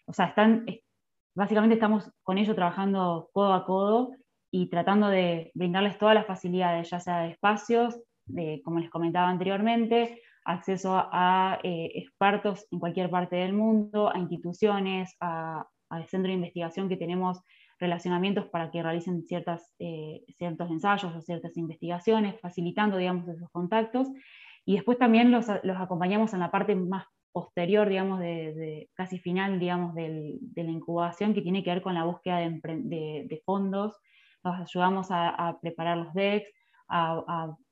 O 0.07 0.13
sea, 0.13 0.27
están, 0.27 0.67
básicamente 1.35 1.75
estamos 1.75 2.13
con 2.23 2.37
ellos 2.37 2.55
trabajando 2.55 3.31
codo 3.33 3.55
a 3.55 3.65
codo 3.65 4.11
y 4.51 4.69
tratando 4.69 5.09
de 5.09 5.51
brindarles 5.55 5.99
todas 5.99 6.15
las 6.15 6.27
facilidades, 6.27 6.91
ya 6.91 7.01
sea 7.01 7.21
de 7.23 7.31
espacios, 7.31 7.99
de, 8.27 8.61
como 8.63 8.79
les 8.79 8.91
comentaba 8.91 9.31
anteriormente, 9.31 10.21
acceso 10.45 10.95
a, 10.95 11.59
eh, 11.63 11.93
expertos 11.95 12.67
en 12.71 12.79
cualquier 12.79 13.09
parte 13.09 13.37
del 13.37 13.55
mundo, 13.55 14.15
a 14.15 14.19
instituciones, 14.19 15.17
a, 15.19 15.67
a 15.89 16.03
centro 16.05 16.29
de 16.29 16.35
investigación 16.35 16.91
que 16.91 16.99
tenemos 16.99 17.41
relacionamientos 17.83 18.47
para 18.47 18.71
que 18.71 18.83
realicen 18.83 19.25
ciertas, 19.27 19.75
eh, 19.79 20.23
ciertos 20.39 20.71
ensayos 20.71 21.15
o 21.15 21.21
ciertas 21.21 21.57
investigaciones, 21.57 22.41
facilitando, 22.41 22.97
digamos, 22.97 23.29
esos 23.29 23.51
contactos. 23.51 24.09
Y 24.65 24.75
después 24.77 24.97
también 24.97 25.31
los, 25.31 25.47
los 25.65 25.77
acompañamos 25.77 26.33
en 26.33 26.41
la 26.41 26.51
parte 26.51 26.75
más 26.77 27.05
posterior, 27.33 27.89
digamos, 27.89 28.21
de, 28.21 28.89
casi 28.95 29.19
final, 29.19 29.59
digamos, 29.59 29.95
de 29.95 30.41
la 30.55 30.71
incubación, 30.71 31.35
que 31.35 31.43
tiene 31.43 31.65
que 31.65 31.71
ver 31.71 31.83
con 31.83 31.95
la 31.95 32.05
búsqueda 32.05 32.39
de, 32.39 33.43
fondos 33.45 33.99
los 34.45 34.57
ayudamos 34.57 35.09
a, 35.11 35.59
preparar 35.61 35.99
los 35.99 36.13
decks, 36.15 36.49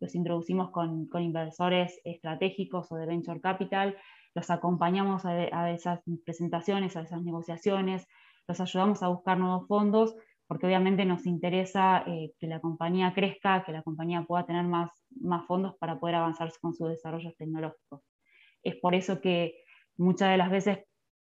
los 0.01 0.15
introducimos 0.15 0.71
con, 0.71 1.09
inversores 1.15 2.01
estratégicos 2.05 2.91
o 2.93 2.97
de 2.97 3.07
venture 3.07 3.41
capital, 3.41 3.97
los 4.35 4.51
acompañamos 4.51 5.25
a, 5.25 5.71
esas 5.71 6.01
presentaciones, 6.25 6.97
a 6.97 7.03
esas 7.03 7.23
negociaciones, 7.23 8.07
los 8.49 8.61
ayudamos 8.61 9.03
a 9.03 9.09
buscar 9.09 9.39
nuevos 9.39 9.67
fondos, 9.67 10.15
porque 10.47 10.67
obviamente 10.67 11.05
nos 11.05 11.27
interesa 11.27 12.03
eh, 12.07 12.33
que 12.39 12.47
la 12.47 12.61
compañía 12.61 13.15
crezca, 13.15 13.63
que 13.65 13.73
la 13.73 13.83
compañía 13.83 14.25
pueda 14.27 14.47
tener 14.47 14.65
más, 14.65 14.91
más 15.21 15.47
fondos 15.47 15.77
para 15.79 16.01
poder 16.01 16.17
avanzar 16.17 16.51
con 16.61 16.75
sus 16.75 16.89
desarrollos 16.89 17.37
tecnológicos. 17.37 18.03
Es 18.63 18.77
por 18.77 18.95
eso 18.95 19.21
que 19.21 19.63
muchas 19.97 20.31
de 20.31 20.37
las 20.37 20.51
veces 20.51 20.81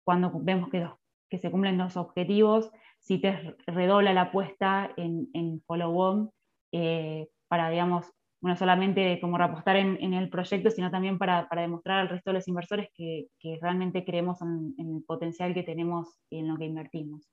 cuando 0.04 0.32
vemos 0.34 0.70
que, 0.70 0.88
que 1.30 1.38
se 1.38 1.52
cumplen 1.52 1.78
los 1.78 1.98
objetivos, 1.98 2.72
si 3.00 3.20
te 3.20 3.56
redobla 3.68 4.14
la 4.14 4.22
apuesta 4.22 4.92
en, 4.98 5.30
en 5.34 5.62
follow-on 5.68 6.32
eh, 6.72 7.28
para, 7.48 7.70
digamos, 7.70 8.06
no 8.42 8.56
solamente 8.56 9.20
como 9.20 9.38
repostar 9.38 9.76
en, 9.76 10.14
el 10.14 10.30
proyecto, 10.30 10.72
sino 10.72 10.90
también 10.90 11.18
para, 11.18 11.48
demostrar 11.56 12.00
al 12.00 12.10
resto 12.10 12.30
de 12.30 12.36
los 12.36 12.48
inversores 12.48 12.88
que, 12.96 13.28
realmente 13.62 14.06
creemos 14.06 14.42
en, 14.42 14.74
el 14.78 15.04
potencial 15.04 15.54
que 15.54 15.64
tenemos 15.64 16.08
y 16.30 16.40
en 16.40 16.48
lo 16.48 16.58
que 16.58 16.66
invertimos. 16.66 17.30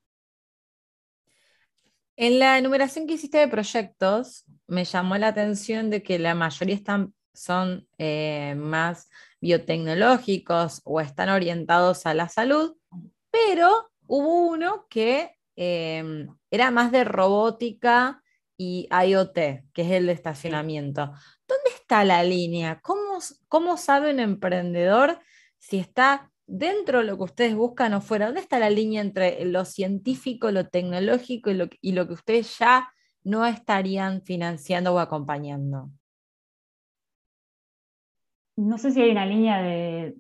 En 2.17 2.39
la 2.39 2.59
enumeración 2.59 3.07
que 3.07 3.15
hiciste 3.15 3.39
de 3.39 3.49
proyectos, 3.49 4.45
me 4.67 4.85
llamó 4.85 5.17
la 5.19 5.29
atención 5.29 5.91
de 5.91 6.03
que 6.03 6.19
la 6.19 6.35
mayoría 6.35 6.75
están, 6.75 7.15
son 7.35 7.87
eh, 7.99 8.55
más 8.57 9.09
biotecnológicos 9.41 10.81
o 10.85 11.01
están 11.01 11.29
orientados 11.29 12.07
a 12.07 12.15
la 12.15 12.29
salud, 12.29 12.77
pero 13.31 13.91
hubo 14.07 14.49
uno 14.49 14.87
que 14.89 15.37
Em, 15.57 16.29
era 16.51 16.71
más 16.71 16.93
de 16.93 17.05
robótica 17.05 18.23
y 18.57 18.89
IoT, 18.91 19.35
que 19.73 19.83
es 19.83 19.91
el 19.91 20.07
de 20.07 20.13
estacionamiento. 20.13 21.13
¿Dónde 21.47 21.71
está 21.75 22.05
la 22.05 22.23
línea? 22.23 22.81
¿Cómo, 22.83 23.19
cómo 23.49 23.77
sabe 23.77 24.13
un 24.13 24.21
emprendedor 24.21 25.19
si 25.59 25.79
está 25.79 26.31
dentro 26.47 27.01
de 27.01 27.05
lo 27.05 27.17
que 27.17 27.25
ustedes 27.25 27.55
buscan 27.55 27.95
o 27.95 28.01
fuera? 28.01 28.27
¿Dónde 28.27 28.41
está 28.41 28.59
la 28.59 28.71
línea 28.71 29.01
entre 29.01 29.45
lo 29.45 29.65
científico, 29.65 30.51
lo 30.51 30.69
tecnológico 30.69 31.51
y 31.51 31.55
lo, 31.55 31.69
y 31.81 31.93
lo 31.93 32.07
que 32.07 32.15
ustedes 32.15 32.59
ya 32.59 32.93
no 33.25 33.45
estarían 33.45 34.23
financiando 34.23 34.95
o 34.95 34.99
acompañando? 34.99 35.91
no 38.57 38.79
sé 38.79 38.91
si 38.91 39.03
hay 39.03 39.11
una 39.11 39.27
línea 39.27 39.63
de, 39.63 40.17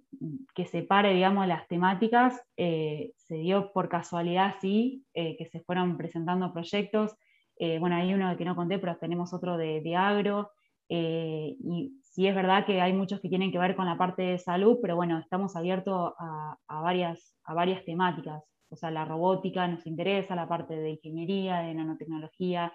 que 0.55 0.66
separe, 0.66 1.14
digamos, 1.14 1.46
las 1.46 1.66
temáticas. 1.68 2.40
Eh, 2.57 3.12
se 3.16 3.37
dio 3.37 3.72
por 3.72 3.88
casualidad, 3.88 4.57
sí, 4.61 5.05
eh, 5.14 5.37
que 5.38 5.46
se 5.46 5.61
fueron 5.61 5.96
presentando 5.96 6.53
proyectos. 6.53 7.16
Eh, 7.59 7.79
bueno, 7.79 7.97
hay 7.97 8.12
uno 8.12 8.37
que 8.37 8.45
no 8.45 8.55
conté, 8.55 8.79
pero 8.79 8.97
tenemos 8.99 9.33
otro 9.33 9.57
de, 9.57 9.97
agro. 9.97 10.53
y 10.88 12.01
sí 12.03 12.27
es 12.27 12.35
verdad 12.35 12.64
que 12.66 12.81
hay 12.81 12.92
muchos 12.92 13.21
que 13.21 13.29
tienen 13.29 13.51
que 13.53 13.59
ver 13.59 13.77
con 13.77 13.87
la 13.87 13.99
parte 13.99 14.23
de 14.23 14.38
salud, 14.38 14.79
pero 14.83 14.97
bueno, 14.97 15.19
estamos 15.19 15.57
abiertos 15.57 16.14
a, 16.19 16.81
varias, 16.81 17.35
a 17.45 17.55
varias 17.55 17.85
temáticas. 17.85 18.42
O 18.69 18.77
sea, 18.77 18.90
la 18.90 19.05
robótica 19.05 19.66
nos 19.69 19.87
interesa, 19.87 20.35
la 20.35 20.49
parte 20.49 20.75
de 20.77 20.90
ingeniería, 20.90 21.61
de 21.61 21.75
nanotecnología. 21.75 22.73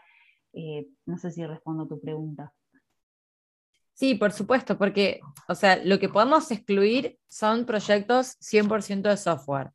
no 1.06 1.17
sé 1.17 1.32
si 1.32 1.46
respondo 1.46 1.84
a 1.84 1.88
tu 1.88 2.00
pregunta. 2.00 2.54
Sí, 3.94 4.15
por 4.15 4.32
supuesto, 4.32 4.80
porque, 4.80 5.20
o 5.48 5.54
sea, 5.54 5.80
lo 5.84 6.00
que 6.00 6.10
podemos 6.10 6.50
excluir 6.50 7.20
son 7.28 7.65
proyectos 7.65 8.36
100% 8.39 9.10
de 9.10 9.15
software. 9.15 9.72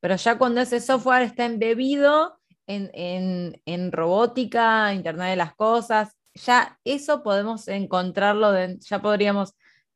Pero 0.00 0.16
ya 0.16 0.36
cuando 0.36 0.60
ese 0.60 0.78
software 0.80 1.22
está 1.22 1.46
embebido 1.46 2.38
en, 2.66 3.92
robótica, 3.92 4.94
Internet 4.94 5.30
de 5.30 5.36
las 5.36 5.54
Cosas, 5.54 6.16
ya 6.34 6.78
eso 6.84 7.22
podemos 7.22 7.68
encontrarlo, 7.68 8.52
ya 8.78 9.02
podríamos 9.02 9.54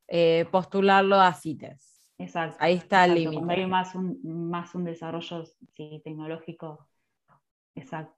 eh, 0.08 0.46
postularlo 0.50 1.16
a 1.16 1.32
CITES. 1.32 1.96
Exacto. 2.18 2.56
Ahí 2.60 2.74
está 2.74 3.04
el 3.04 3.14
límite. 3.14 3.36
Cuando 3.36 3.54
hay 3.54 3.66
más 3.66 3.94
un, 3.94 4.48
más 4.50 4.74
un 4.74 4.84
desarrollo 4.84 5.44
tecnológico. 6.02 6.88
Exacto. 7.74 8.16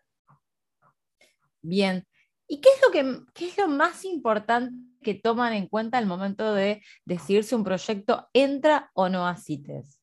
Bien. 1.62 2.06
¿Y 2.46 2.60
qué 2.60 2.68
es, 2.70 2.80
lo 2.82 2.90
que, 2.90 3.32
qué 3.34 3.48
es 3.48 3.58
lo 3.58 3.68
más 3.68 4.04
importante 4.04 4.74
que 5.02 5.14
toman 5.14 5.52
en 5.52 5.68
cuenta 5.68 5.98
al 5.98 6.06
momento 6.06 6.54
de 6.54 6.82
decidir 7.04 7.44
si 7.44 7.54
un 7.54 7.64
proyecto 7.64 8.28
entra 8.32 8.90
o 8.94 9.08
no 9.08 9.26
a 9.26 9.36
CITES? 9.36 10.00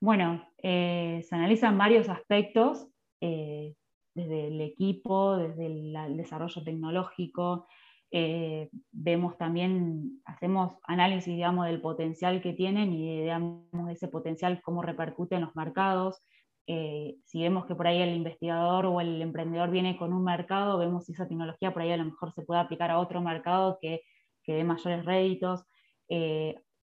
Bueno, 0.00 0.46
eh, 0.66 1.22
se 1.28 1.34
analizan 1.34 1.76
varios 1.76 2.08
aspectos, 2.08 2.88
eh, 3.20 3.74
desde 4.14 4.46
el 4.46 4.62
equipo, 4.62 5.36
desde 5.36 5.66
el, 5.66 6.16
desarrollo 6.16 6.64
tecnológico, 6.64 7.66
eh, 8.10 8.70
vemos 8.90 9.36
también, 9.36 10.22
hacemos 10.24 10.78
análisis, 10.84 11.34
digamos, 11.34 11.66
del 11.66 11.82
potencial 11.82 12.40
que 12.40 12.54
tienen 12.54 12.94
y, 12.94 13.20
digamos, 13.20 13.90
ese 13.90 14.08
potencial 14.08 14.62
cómo 14.62 14.80
repercute 14.80 15.34
en 15.34 15.42
los 15.42 15.54
mercados, 15.54 16.22
si 16.66 17.42
vemos 17.42 17.66
que 17.66 17.74
por 17.74 17.86
ahí 17.86 18.00
el 18.00 18.14
investigador 18.16 18.86
o 18.86 19.02
el 19.02 19.20
emprendedor 19.20 19.70
viene 19.70 19.98
con 19.98 20.14
un 20.14 20.24
mercado, 20.24 20.78
vemos 20.78 21.04
si 21.04 21.12
esa 21.12 21.28
tecnología 21.28 21.74
por 21.74 21.82
ahí 21.82 21.92
a 21.92 21.98
lo 21.98 22.06
mejor 22.06 22.32
se 22.32 22.40
puede 22.40 22.60
aplicar 22.60 22.90
a 22.90 23.00
otro 23.00 23.20
mercado 23.20 23.76
que, 23.82 24.00
que 24.42 24.54
dé 24.54 24.64
mayores 24.64 25.04
réditos. 25.04 25.66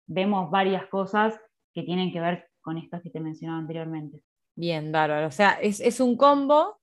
Vemos 0.06 0.52
varias 0.52 0.86
cosas 0.86 1.40
que 1.74 1.82
tienen 1.82 2.12
que 2.12 2.20
ver 2.20 2.51
con 2.62 2.78
estas 2.78 3.02
que 3.02 3.10
te 3.10 3.20
mencionaba 3.20 3.60
anteriormente. 3.60 4.22
Bien, 4.56 4.92
bárbaro. 4.92 5.28
O 5.28 5.32
sea, 5.32 5.52
es, 5.62 5.80
es 5.80 6.00
un 6.00 6.16
combo. 6.16 6.80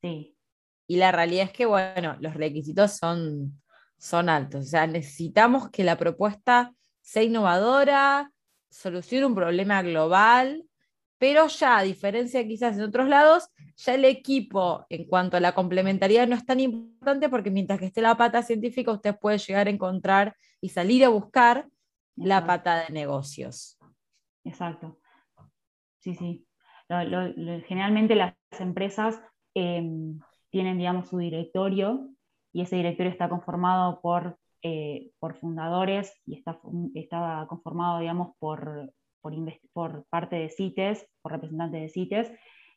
Sí. 0.00 0.36
Y 0.86 0.96
la 0.96 1.12
realidad 1.12 1.46
es 1.46 1.52
que, 1.52 1.66
bueno, 1.66 2.16
los 2.20 2.34
requisitos 2.34 2.92
son, 2.92 3.60
son 3.98 4.28
altos. 4.28 4.66
O 4.66 4.68
sea, 4.68 4.86
necesitamos 4.86 5.70
que 5.70 5.84
la 5.84 5.98
propuesta 5.98 6.74
sea 7.00 7.22
innovadora, 7.22 8.32
solucione 8.70 9.26
un 9.26 9.34
problema 9.34 9.82
global 9.82 10.66
pero 11.18 11.46
ya, 11.48 11.78
a 11.78 11.82
diferencia 11.82 12.46
quizás 12.46 12.76
en 12.76 12.82
otros 12.82 13.08
lados, 13.08 13.48
ya 13.76 13.94
el 13.94 14.04
equipo 14.04 14.84
en 14.90 15.06
cuanto 15.06 15.36
a 15.36 15.40
la 15.40 15.54
complementariedad 15.54 16.28
no 16.28 16.36
es 16.36 16.44
tan 16.44 16.60
importante 16.60 17.28
porque 17.28 17.50
mientras 17.50 17.78
que 17.78 17.86
esté 17.86 18.02
la 18.02 18.16
pata 18.16 18.42
científica, 18.42 18.92
usted 18.92 19.16
puede 19.18 19.38
llegar 19.38 19.66
a 19.66 19.70
encontrar 19.70 20.36
y 20.60 20.68
salir 20.68 21.04
a 21.04 21.08
buscar 21.08 21.68
la 22.16 22.46
pata 22.46 22.84
de 22.84 22.92
negocios. 22.92 23.78
Exacto. 24.44 24.98
Sí, 26.06 26.14
sí. 26.14 26.46
generalmente 27.66 28.14
las 28.14 28.36
empresas 28.60 29.20
em, 29.54 30.20
tienen, 30.50 30.78
digamos, 30.78 31.08
su 31.08 31.18
directorio 31.18 32.10
y 32.52 32.62
ese 32.62 32.76
directorio 32.76 33.10
está 33.10 33.28
conformado 33.28 34.00
por, 34.00 34.38
eh, 34.62 35.10
por 35.18 35.34
fundadores 35.34 36.12
y 36.24 36.36
está, 36.36 36.60
está 36.94 37.46
conformado, 37.48 37.98
digamos, 37.98 38.36
por 38.38 38.92
por, 39.72 40.06
parte 40.08 40.36
de 40.36 40.50
CITES, 40.50 41.04
por 41.20 41.32
representantes 41.32 41.82
de 41.82 41.88
CITES, 41.88 42.32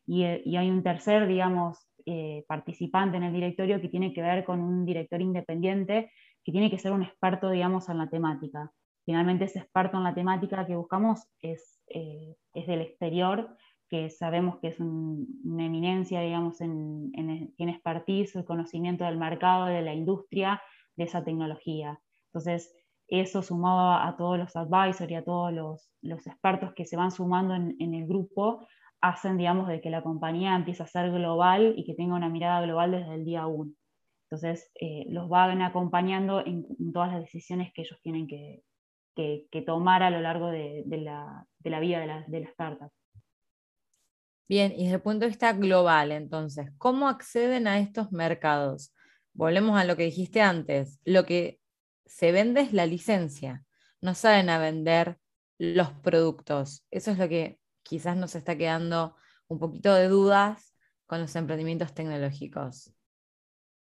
y, 0.07 0.23
hay 0.23 0.71
un 0.71 0.81
tercer, 0.81 1.27
digamos, 1.27 1.87
eh, 2.07 2.43
participante 2.47 3.17
en 3.17 3.23
el 3.23 3.33
directorio 3.33 3.79
que 3.79 3.89
tiene 3.89 4.11
que 4.11 4.23
ver 4.23 4.43
con 4.43 4.59
un 4.59 4.85
director 4.85 5.21
independiente 5.21 6.11
que 6.43 6.51
tiene 6.51 6.71
que 6.71 6.79
ser 6.79 6.93
un 6.93 7.03
experto, 7.03 7.51
digamos, 7.51 7.89
en 7.89 7.99
la 7.99 8.09
temática. 8.09 8.71
Finalmente 9.05 9.45
ese 9.45 9.59
experto 9.59 9.97
en 9.97 10.03
la 10.03 10.15
temática 10.15 10.65
que 10.65 10.75
buscamos 10.75 11.27
es, 11.43 11.78
eh, 11.89 12.35
es 12.53 12.67
del 12.67 12.81
exterior, 12.81 13.55
que 13.89 14.09
sabemos 14.09 14.59
que 14.59 14.67
es 14.67 14.79
una 14.79 15.65
eminencia, 15.65 16.21
digamos, 16.21 16.61
en, 16.61 17.11
en, 17.15 17.53
en 17.57 17.69
expertise, 17.69 18.35
el 18.35 18.45
conocimiento 18.45 19.03
del 19.03 19.17
mercado, 19.17 19.65
de 19.65 19.81
la 19.81 19.93
industria, 19.93 20.61
esa 21.03 21.23
tecnología. 21.23 21.99
Entonces, 22.27 22.73
eso 23.07 23.41
sumado 23.41 24.07
a 24.07 24.15
todos 24.17 24.37
los 24.37 24.55
advisors 24.55 25.09
y 25.09 25.15
a 25.15 25.23
todos 25.23 25.51
los, 26.01 26.27
expertos 26.27 26.73
que 26.75 26.85
se 26.85 26.95
van 26.95 27.11
sumando 27.11 27.55
en, 27.55 27.93
el 27.93 28.07
grupo, 28.07 28.67
hacen, 29.01 29.37
digamos, 29.37 29.67
de 29.67 29.81
que 29.81 29.89
la 29.89 30.03
compañía 30.03 30.55
empiece 30.55 30.83
a 30.83 30.87
ser 30.87 31.11
global 31.11 31.73
y 31.75 31.85
que 31.85 31.95
tenga 31.95 32.15
una 32.15 32.29
mirada 32.29 32.61
global 32.61 32.91
desde 32.91 33.15
el 33.15 33.25
día 33.25 33.47
uno. 33.47 33.71
Entonces, 34.25 34.71
eh, 34.79 35.05
los 35.09 35.27
van 35.27 35.61
acompañando 35.63 36.45
en, 36.45 36.65
todas 36.93 37.11
las 37.11 37.21
decisiones 37.21 37.73
que 37.73 37.81
ellos 37.81 37.99
tienen 38.03 38.27
que, 38.27 38.61
tomar 39.65 40.03
a 40.03 40.09
lo 40.09 40.21
largo 40.21 40.47
de, 40.47 40.83
la, 40.87 41.45
vida 41.79 41.99
de 41.99 42.07
la, 42.07 42.23
de 42.27 42.39
la 42.39 42.47
startup. 42.49 42.91
Bien, 44.47 44.71
y 44.71 44.83
desde 44.83 44.95
el 44.95 45.01
punto 45.01 45.21
de 45.21 45.27
vista 45.27 45.53
global, 45.53 46.11
entonces, 46.11 46.71
¿cómo 46.77 47.07
acceden 47.07 47.67
a 47.67 47.79
estos 47.79 48.11
mercados? 48.11 48.93
Volvemos 49.33 49.79
a 49.79 49.83
lo 49.85 49.95
que 49.95 50.03
dijiste 50.03 50.41
antes, 50.41 50.99
lo 51.05 51.25
que 51.25 51.59
se 52.05 52.31
vende 52.31 52.61
es 52.61 52.73
la 52.73 52.87
licencia, 52.87 53.63
no 54.01 54.15
saben 54.15 54.49
a 54.49 54.57
vender 54.57 55.19
los 55.59 55.91
productos. 55.91 56.85
Eso 56.89 57.11
es 57.11 57.19
lo 57.19 57.29
que 57.29 57.59
quizás 57.83 58.17
nos 58.17 58.33
está 58.35 58.57
quedando 58.57 59.15
un 59.47 59.59
poquito 59.59 59.93
de 59.93 60.07
dudas 60.07 60.75
con 61.05 61.21
los 61.21 61.35
emprendimientos 61.35 61.93
tecnológicos. 61.93 62.91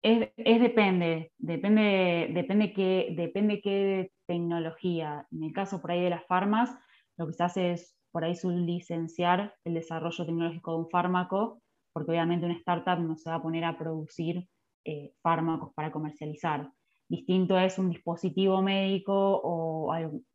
Es, 0.02 0.30
depende, 0.36 1.32
depende, 1.38 2.30
depende 2.32 2.72
qué, 2.72 3.14
depende 3.16 3.60
qué 3.60 4.12
tecnología. 4.26 5.26
En 5.32 5.42
el 5.42 5.52
caso 5.52 5.80
por 5.80 5.90
ahí 5.90 6.02
de 6.02 6.10
las 6.10 6.24
farmas, 6.26 6.70
lo 7.16 7.26
que 7.26 7.32
se 7.32 7.42
hace 7.42 7.72
es 7.72 7.96
por 8.12 8.24
ahí 8.24 8.34
licenciar 8.44 9.54
el 9.64 9.74
desarrollo 9.74 10.24
tecnológico 10.24 10.72
de 10.72 10.78
un 10.78 10.90
fármaco, 10.90 11.60
porque 11.92 12.12
obviamente 12.12 12.46
una 12.46 12.54
startup 12.54 12.98
no 13.00 13.16
se 13.16 13.28
va 13.28 13.36
a 13.36 13.42
poner 13.42 13.64
a 13.64 13.76
producir 13.76 14.48
eh, 14.84 15.12
fármacos 15.20 15.74
para 15.74 15.90
comercializar. 15.90 16.70
Distinto 17.08 17.58
es 17.58 17.78
un 17.78 17.90
dispositivo 17.90 18.62
médico 18.62 19.40
o, 19.42 19.92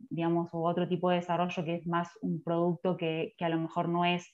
digamos, 0.09 0.49
otro 0.51 0.87
tipo 0.87 1.09
de 1.09 1.17
desarrollo 1.17 1.63
que 1.63 1.75
es 1.75 1.87
más 1.87 2.09
un 2.21 2.43
producto 2.43 2.97
que, 2.97 3.33
a 3.39 3.49
lo 3.49 3.59
mejor 3.59 3.89
no 3.89 4.05
es 4.05 4.27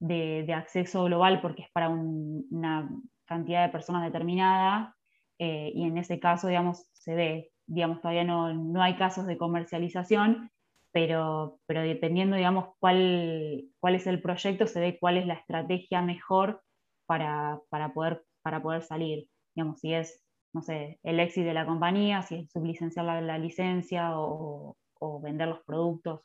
de, 0.00 0.52
acceso 0.52 1.04
global 1.04 1.40
porque 1.40 1.62
es 1.62 1.70
para 1.72 1.88
una 1.88 2.90
cantidad 3.26 3.66
de 3.66 3.72
personas 3.72 4.04
determinada 4.04 4.96
eh, 5.38 5.72
y 5.74 5.84
en 5.84 5.98
ese 5.98 6.18
caso, 6.18 6.48
digamos, 6.48 6.88
se 6.92 7.14
ve, 7.14 7.52
digamos, 7.66 8.00
todavía 8.00 8.24
no, 8.24 8.52
no 8.54 8.82
hay 8.82 8.96
casos 8.96 9.26
de 9.26 9.36
comercialización, 9.36 10.50
pero, 10.92 11.60
pero 11.66 11.82
dependiendo, 11.82 12.36
digamos, 12.36 12.74
cuál, 12.78 13.66
cuál 13.80 13.94
es 13.96 14.06
el 14.06 14.22
proyecto, 14.22 14.66
se 14.66 14.80
ve 14.80 14.98
cuál 14.98 15.18
es 15.18 15.26
la 15.26 15.34
estrategia 15.34 16.00
mejor 16.00 16.62
para, 17.04 17.60
para, 17.68 17.92
poder, 17.92 18.24
para 18.42 18.62
poder 18.62 18.82
salir. 18.82 19.28
Digamos, 19.54 19.80
si 19.80 19.92
es, 19.92 20.24
no 20.54 20.62
sé, 20.62 20.98
el 21.02 21.20
éxito 21.20 21.48
de 21.48 21.54
la 21.54 21.66
compañía, 21.66 22.22
si 22.22 22.36
es 22.36 22.50
sublicenciar 22.50 23.04
la, 23.04 23.20
la 23.20 23.38
licencia 23.38 24.18
o, 24.18 24.76
o, 24.98 25.20
vender 25.20 25.48
los 25.48 25.60
productos. 25.64 26.22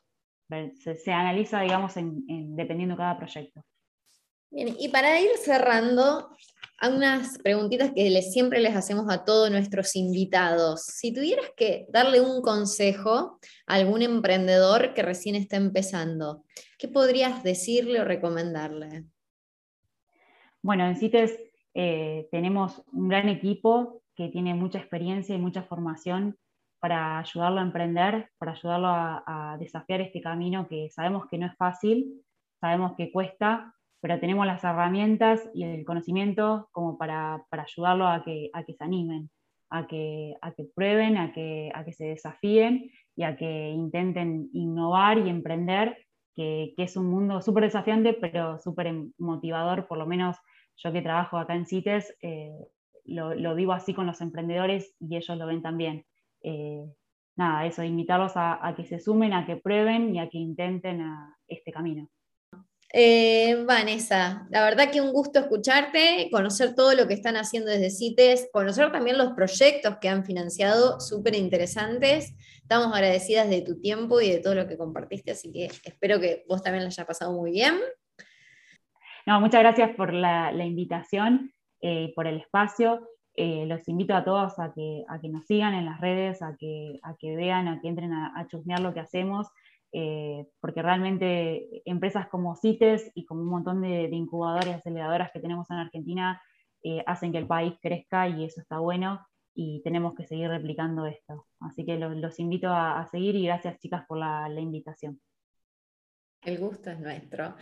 Se, 0.82 0.96
se 0.96 1.12
analiza, 1.12 1.60
digamos, 1.60 1.96
en, 1.96 2.24
en, 2.28 2.56
dependiendo 2.56 2.96
cada 2.96 3.16
proyecto. 3.16 3.62
Bien, 4.50 4.74
y 4.78 4.88
para 4.88 5.18
ir 5.18 5.30
cerrando, 5.36 6.30
unas 6.90 7.38
preguntitas 7.38 7.92
que 7.94 8.22
siempre 8.22 8.60
les 8.60 8.74
hacemos 8.74 9.08
a 9.08 9.24
todos 9.24 9.50
nuestros 9.50 9.94
invitados. 9.94 10.82
Si 10.84 11.12
tuvieras 11.12 11.50
que 11.56 11.86
darle 11.90 12.20
un 12.20 12.42
consejo 12.42 13.38
a 13.66 13.74
algún 13.74 14.02
emprendedor 14.02 14.92
que 14.94 15.02
recién 15.02 15.36
está 15.36 15.56
empezando, 15.56 16.44
¿qué 16.78 16.88
podrías 16.88 17.42
decirle 17.44 18.00
o 18.00 18.04
recomendarle? 18.04 19.04
Bueno, 20.60 20.86
en 20.86 20.96
CITES 20.96 21.38
eh, 21.74 22.28
tenemos 22.30 22.82
un 22.92 23.08
gran 23.08 23.28
equipo 23.28 24.02
que 24.16 24.28
tiene 24.28 24.54
mucha 24.54 24.78
experiencia 24.78 25.34
y 25.34 25.38
mucha 25.38 25.62
formación 25.62 26.36
para 26.80 27.20
ayudarlo 27.20 27.60
a 27.60 27.64
emprender, 27.64 28.30
para 28.38 28.52
ayudarlo 28.52 28.88
a 28.88 29.56
desafiar 29.60 30.00
este 30.00 30.20
camino 30.20 30.66
que 30.68 30.90
sabemos 30.90 31.26
que 31.30 31.38
no 31.38 31.46
es 31.46 31.56
fácil, 31.56 32.24
sabemos 32.60 32.94
que 32.96 33.12
cuesta, 33.12 33.72
pero 34.02 34.18
tenemos 34.18 34.44
las 34.46 34.64
herramientas 34.64 35.48
y 35.54 35.62
el 35.62 35.84
conocimiento 35.84 36.68
como 36.72 36.98
para, 36.98 37.46
para 37.48 37.62
ayudarlo 37.62 38.08
a 38.08 38.24
que, 38.24 38.50
a 38.52 38.64
que 38.64 38.74
se 38.74 38.82
animen, 38.82 39.30
a 39.70 39.86
que, 39.86 40.34
a 40.42 40.52
que 40.52 40.64
prueben, 40.74 41.16
a 41.16 41.32
que, 41.32 41.70
a 41.72 41.84
que 41.84 41.92
se 41.92 42.06
desafíen 42.06 42.90
y 43.14 43.22
a 43.22 43.36
que 43.36 43.70
intenten 43.70 44.50
innovar 44.52 45.18
y 45.18 45.30
emprender, 45.30 45.96
que, 46.34 46.74
que 46.76 46.82
es 46.82 46.96
un 46.96 47.10
mundo 47.10 47.40
súper 47.40 47.62
desafiante, 47.62 48.12
pero 48.12 48.58
súper 48.58 48.92
motivador, 49.18 49.86
por 49.86 49.98
lo 49.98 50.06
menos 50.06 50.36
yo 50.78 50.92
que 50.92 51.02
trabajo 51.02 51.38
acá 51.38 51.54
en 51.54 51.66
CITES, 51.66 52.16
eh, 52.22 52.50
lo, 53.04 53.34
lo, 53.34 53.54
vivo 53.54 53.72
así 53.72 53.94
con 53.94 54.06
los 54.06 54.20
emprendedores 54.20 54.96
y 54.98 55.16
ellos 55.16 55.38
lo 55.38 55.46
ven 55.46 55.62
también. 55.62 56.04
Eh, 56.42 56.82
nada, 57.36 57.66
eso, 57.66 57.84
invitarlos 57.84 58.32
a, 58.34 58.74
que 58.76 58.84
se 58.84 58.98
sumen, 58.98 59.32
a 59.32 59.46
que 59.46 59.56
prueben 59.56 60.12
y 60.12 60.18
a 60.18 60.28
que 60.28 60.38
intenten 60.38 61.02
a 61.02 61.36
este 61.46 61.70
camino. 61.70 62.08
Eh, 62.94 63.64
Vanessa, 63.66 64.46
la 64.50 64.62
verdad 64.62 64.90
que 64.90 65.00
un 65.00 65.12
gusto 65.12 65.38
escucharte, 65.38 66.28
conocer 66.30 66.74
todo 66.74 66.94
lo 66.94 67.08
que 67.08 67.14
están 67.14 67.36
haciendo 67.36 67.70
desde 67.70 67.88
CITES, 67.88 68.50
conocer 68.52 68.92
también 68.92 69.16
los 69.16 69.32
proyectos 69.32 69.96
que 69.98 70.10
han 70.10 70.26
financiado, 70.26 71.00
súper 71.00 71.34
interesantes. 71.34 72.34
Estamos 72.60 72.94
agradecidas 72.94 73.48
de 73.48 73.62
tu 73.62 73.80
tiempo 73.80 74.20
y 74.20 74.28
de 74.28 74.40
todo 74.40 74.54
lo 74.54 74.68
que 74.68 74.76
compartiste, 74.76 75.30
así 75.30 75.50
que 75.50 75.70
espero 75.84 76.20
que 76.20 76.44
vos 76.46 76.62
también 76.62 76.84
lo 76.84 76.88
hayas 76.88 77.06
pasado 77.06 77.32
muy 77.32 77.52
bien. 77.52 77.80
No, 79.24 79.40
muchas 79.40 79.62
gracias 79.62 79.96
por 79.96 80.12
la, 80.12 80.52
invitación 80.62 81.54
y 81.80 81.88
eh, 81.88 82.12
por 82.14 82.26
el 82.26 82.36
espacio. 82.40 83.08
Eh, 83.34 83.64
los 83.66 83.88
invito 83.88 84.14
a 84.14 84.22
todos 84.22 84.58
a 84.58 84.70
que, 84.74 85.04
nos 85.30 85.46
sigan 85.46 85.72
en 85.72 85.86
las 85.86 85.98
redes, 85.98 86.42
a 86.42 86.56
que, 86.58 86.98
a 87.02 87.16
que 87.16 87.36
vean, 87.36 87.68
a 87.68 87.80
que 87.80 87.88
entren 87.88 88.12
a, 88.12 88.38
a 88.38 88.46
chusmear 88.48 88.80
lo 88.80 88.92
que 88.92 89.00
hacemos. 89.00 89.48
Eh, 89.94 90.46
porque 90.60 90.80
realmente 90.80 91.82
empresas 91.84 92.26
como 92.28 92.56
CITES 92.56 93.12
y 93.14 93.26
como 93.26 93.42
un 93.42 93.48
montón 93.48 93.82
de, 93.82 94.08
incubadoras 94.10 94.66
y 94.66 94.70
aceleradoras 94.70 95.30
que 95.32 95.40
tenemos 95.40 95.70
en 95.70 95.76
Argentina 95.76 96.42
eh, 96.82 97.02
hacen 97.06 97.30
que 97.30 97.38
el 97.38 97.46
país 97.46 97.74
crezca 97.80 98.26
y 98.26 98.44
eso 98.44 98.60
está 98.62 98.78
bueno 98.78 99.26
y 99.54 99.82
tenemos 99.82 100.14
que 100.14 100.26
seguir 100.26 100.48
replicando 100.48 101.06
esto. 101.06 101.46
Así 101.60 101.84
que 101.84 101.98
los, 101.98 102.38
invito 102.38 102.68
a, 102.70 103.06
seguir 103.10 103.36
y 103.36 103.44
gracias 103.44 103.78
chicas 103.80 104.04
por 104.06 104.18
la 104.18 104.48
invitación. 104.60 105.20
El 106.42 106.58
gusto 106.58 106.90
es 106.90 106.98
nuestro. 106.98 107.54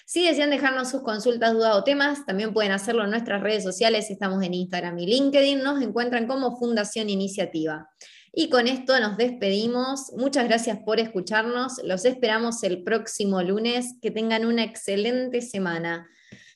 Si 0.07 0.27
desean 0.27 0.51
dejarnos 0.51 0.91
sus 0.91 1.03
consultas, 1.03 1.53
dudas 1.53 1.77
o 1.77 1.85
temas, 1.85 2.27
también 2.27 2.53
pueden 2.53 2.73
hacerlo 2.73 3.05
en 3.05 3.11
nuestras 3.11 3.43
redes 3.43 3.63
sociales. 3.63 4.11
Estamos 4.11 4.43
en 4.43 4.55
Instagram 4.55 4.99
y 4.99 5.07
LinkedIn. 5.07 5.63
Nos 5.63 5.81
encuentran 5.83 6.27
como 6.27 6.57
Fundación 6.57 7.09
Iniciativa. 7.09 7.89
Y 8.33 8.49
con 8.49 8.67
esto 8.67 8.99
nos 8.99 9.17
despedimos. 9.17 10.13
Muchas 10.17 10.49
gracias 10.49 10.79
por 10.85 10.99
escucharnos. 10.99 11.81
Los 11.85 12.05
esperamos 12.05 12.63
el 12.65 12.83
próximo 12.83 13.41
lunes. 13.43 13.95
Que 14.03 14.11
tengan 14.11 14.47
una 14.47 14.65
excelente 14.65 15.43
semana. 15.43 16.09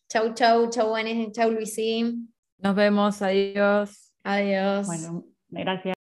Chau, 0.09 0.35
chau, 0.35 0.69
chau, 0.71 0.89
Juanes, 0.89 1.31
chau, 1.31 1.53
Luisín. 1.53 2.35
Nos 2.59 2.75
vemos, 2.75 3.23
adiós. 3.23 4.03
Adiós. 4.25 4.87
Bueno, 4.87 5.25
gracias. 5.51 5.93